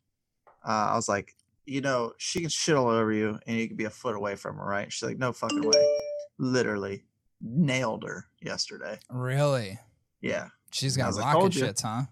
[0.65, 1.35] Uh, I was like,
[1.67, 4.37] you know, she can shit all over you, and you can be a foot away
[4.37, 4.93] from her, right?
[4.93, 5.99] She's like, no fucking way.
[6.39, 7.03] Literally
[7.45, 8.99] nailed her yesterday.
[9.11, 9.79] really
[10.21, 12.03] Yeah, She's got rocket you." shits, huh?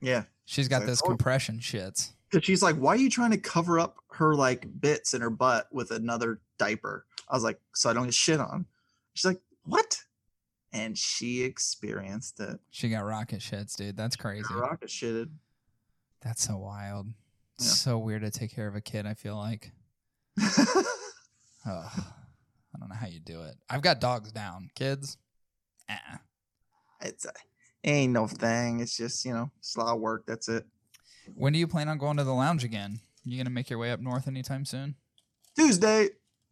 [0.00, 0.22] yeah.
[0.46, 2.12] She's got "Told compression shits.
[2.30, 5.30] Because she's like, why are you trying to cover up her like bits in her
[5.30, 7.04] butt with another diaper?
[7.28, 8.66] I was like, so I don't get shit on.
[9.14, 9.98] She's like, what?
[10.72, 12.58] And she experienced it.
[12.70, 13.96] She got rocket shits, dude.
[13.96, 14.44] That's crazy.
[14.54, 15.28] Rocket shitted.
[16.22, 17.08] That's so wild.
[17.58, 17.66] Yeah.
[17.66, 19.72] so weird to take care of a kid, I feel like.
[22.80, 23.56] I don't know how you do it.
[23.68, 24.70] I've got dogs down.
[24.74, 25.18] Kids?
[25.88, 26.16] eh.
[27.02, 27.32] it's a,
[27.84, 28.80] ain't no thing.
[28.80, 30.24] It's just you know, it's a lot of work.
[30.26, 30.64] That's it.
[31.34, 33.00] When do you plan on going to the lounge again?
[33.24, 34.94] You gonna make your way up north anytime soon?
[35.56, 36.08] Tuesday.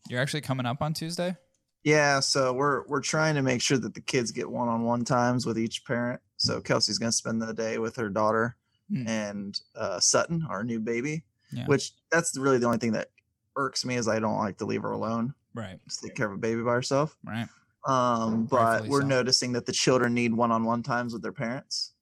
[0.08, 1.36] You're actually coming up on Tuesday?
[1.82, 5.04] Yeah, so we're we're trying to make sure that the kids get one on one
[5.04, 6.20] times with each parent.
[6.36, 8.56] So Kelsey's gonna spend the day with her daughter
[8.90, 9.06] Hmm.
[9.06, 11.22] and uh, Sutton, our new baby.
[11.52, 11.66] Yeah.
[11.66, 13.08] Which that's really the only thing that
[13.56, 16.38] irks me is I don't like to leave her alone Right, take care of a
[16.38, 17.16] baby by herself.
[17.24, 17.48] right.
[17.86, 19.06] Um, but Rightfully we're so.
[19.06, 21.92] noticing that the children need one on one times with their parents.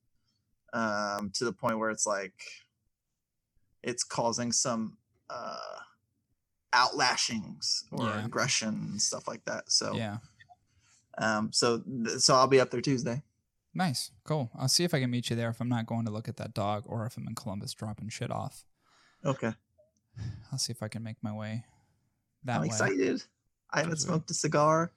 [0.73, 2.35] Um, to the point where it's like
[3.83, 4.99] it's causing some
[5.31, 5.79] uh
[6.75, 8.25] outlashings or Yeah.
[8.25, 9.71] aggression and stuff like that.
[9.71, 10.19] So Yeah.
[11.19, 13.23] um so th- so I'll be up there Tuesday.
[13.73, 14.11] Nice.
[14.25, 14.51] Cool.
[14.59, 16.37] I'll see if I can meet you there if I'm not going to look at
[16.39, 18.65] that dog or if I'm in Columbus dropping shit off.
[19.25, 19.53] Okay.
[20.51, 21.65] I'll see if I can make my way
[22.45, 22.67] that I'm way.
[22.69, 23.23] excited.
[23.77, 24.91] I haven't smoked a cigar.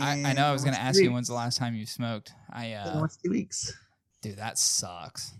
[0.00, 1.84] I, I know I was going to ask two you when's the last time you
[1.86, 2.32] smoked.
[2.52, 3.72] I In uh almost two weeks.
[4.22, 5.32] dude, that sucks.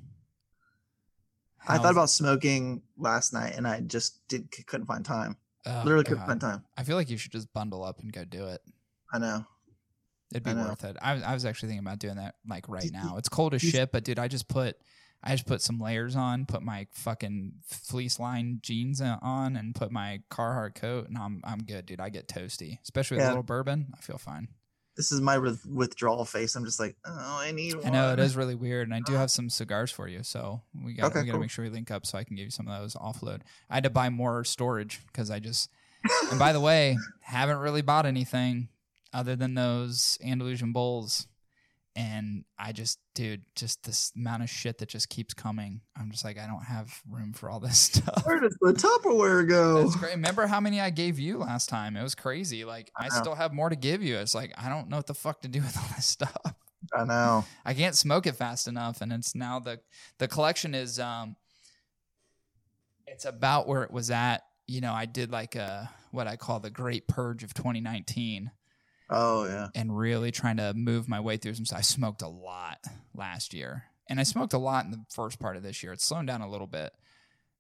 [1.69, 5.37] I thought about smoking last night and I just did couldn't find time.
[5.67, 6.27] oh, Literally couldn't God.
[6.27, 6.65] find time.
[6.77, 8.61] I feel like you should just bundle up and go do it.
[9.13, 9.45] I know.
[10.33, 10.65] It'd be know.
[10.65, 10.97] worth it.
[11.03, 13.17] I, was- I was actually thinking about doing that like right now.
[13.19, 14.77] It's cold as shit, but dude, I just put
[15.23, 19.93] I just put some layers on, put my fucking fleece line jeans on, and put
[19.93, 22.01] my Carhartt coat, and I'm I'm good, dude.
[22.01, 23.93] I get toasty, especially with a little bourbon.
[23.97, 24.49] I feel fine.
[24.97, 26.57] This is my with- withdrawal face.
[26.57, 27.87] I'm just like, oh, I need one.
[27.87, 30.63] I know it is really weird, and I do have some cigars for you, so
[30.75, 31.41] we got Okay, we got to cool.
[31.41, 33.41] make sure we link up so I can give you some of those offload.
[33.71, 35.71] I had to buy more storage because I just.
[36.31, 38.69] and by the way, haven't really bought anything
[39.13, 41.27] other than those Andalusian Bulls,
[41.97, 45.81] and I just, dude, just this amount of shit that just keeps coming.
[45.99, 48.25] I'm just like, I don't have room for all this stuff.
[48.25, 49.79] Where does the Tupperware go?
[49.79, 50.13] It's great.
[50.13, 51.97] Remember how many I gave you last time?
[51.97, 52.65] It was crazy.
[52.65, 54.17] Like I I still have more to give you.
[54.19, 56.55] It's like I don't know what the fuck to do with all this stuff.
[56.95, 57.45] I know.
[57.65, 59.81] I can't smoke it fast enough, and it's now the
[60.19, 61.37] the collection is um,
[63.07, 64.43] it's about where it was at.
[64.67, 68.51] You know, I did like a what I call the Great Purge of 2019,
[69.11, 69.69] Oh yeah.
[69.75, 71.79] and really trying to move my way through some stuff.
[71.81, 72.79] I smoked a lot
[73.15, 75.93] last year, and I smoked a lot in the first part of this year.
[75.93, 76.93] It's slowing down a little bit,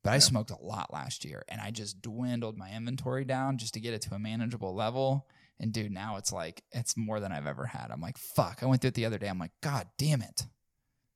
[0.05, 3.74] but I smoked a lot last year, and I just dwindled my inventory down just
[3.74, 5.27] to get it to a manageable level.
[5.59, 7.89] And dude, now it's like it's more than I've ever had.
[7.90, 8.62] I'm like, fuck.
[8.62, 9.28] I went through it the other day.
[9.28, 10.47] I'm like, god damn it.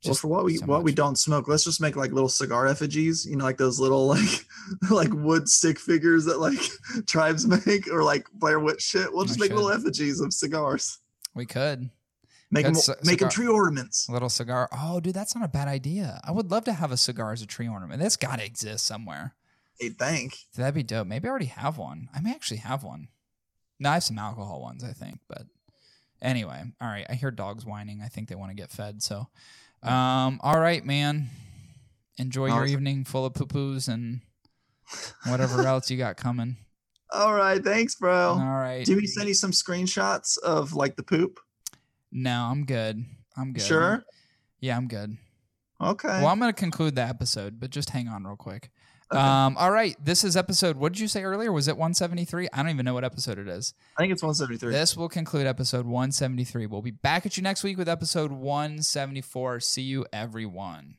[0.04, 2.66] Well, for what we so what we don't smoke, let's just make like little cigar
[2.66, 3.24] effigies.
[3.26, 4.46] You know, like those little like
[4.90, 6.58] like wood stick figures that like
[7.06, 9.10] tribes make, or like Blair Witch shit.
[9.12, 9.56] We'll We just make should.
[9.56, 10.98] little effigies of cigars.
[11.34, 11.90] we could
[12.50, 14.08] Make them ci- make them tree ornaments.
[14.08, 14.68] little cigar.
[14.70, 16.20] Oh, dude, that's not a bad idea.
[16.22, 18.00] I would love to have a cigar as a tree ornament.
[18.00, 19.34] That's got to exist somewhere.
[19.80, 20.36] Hey, thank.
[20.56, 21.08] That'd be dope.
[21.08, 22.08] Maybe I already have one.
[22.14, 23.08] I may actually have one.
[23.80, 25.18] No, I have some alcohol ones, I think.
[25.26, 25.46] But
[26.22, 27.06] anyway, all right.
[27.08, 28.00] I hear dogs whining.
[28.04, 29.02] I think they want to get fed.
[29.02, 29.26] So,
[29.84, 31.28] um, all right, man.
[32.18, 32.72] Enjoy your Awesome.
[32.72, 34.20] evening full of poo poos and
[35.26, 36.56] whatever else you got coming.
[37.12, 38.30] All right, thanks, bro.
[38.30, 38.84] All right.
[38.84, 41.38] Do we send you some screenshots of like the poop?
[42.12, 43.04] No, I'm good.
[43.36, 43.62] I'm good.
[43.62, 44.04] Sure.
[44.60, 45.16] Yeah, I'm good.
[45.80, 46.08] Okay.
[46.08, 48.70] Well, I'm going to conclude the episode, but just hang on real quick.
[49.12, 49.20] Okay.
[49.20, 49.96] Um, all right.
[50.02, 51.52] This is episode, what did you say earlier?
[51.52, 52.48] Was it 173?
[52.52, 53.74] I don't even know what episode it is.
[53.98, 54.72] I think it's 173.
[54.72, 56.66] This will conclude episode 173.
[56.66, 59.60] We'll be back at you next week with episode 174.
[59.60, 60.96] See you, everyone.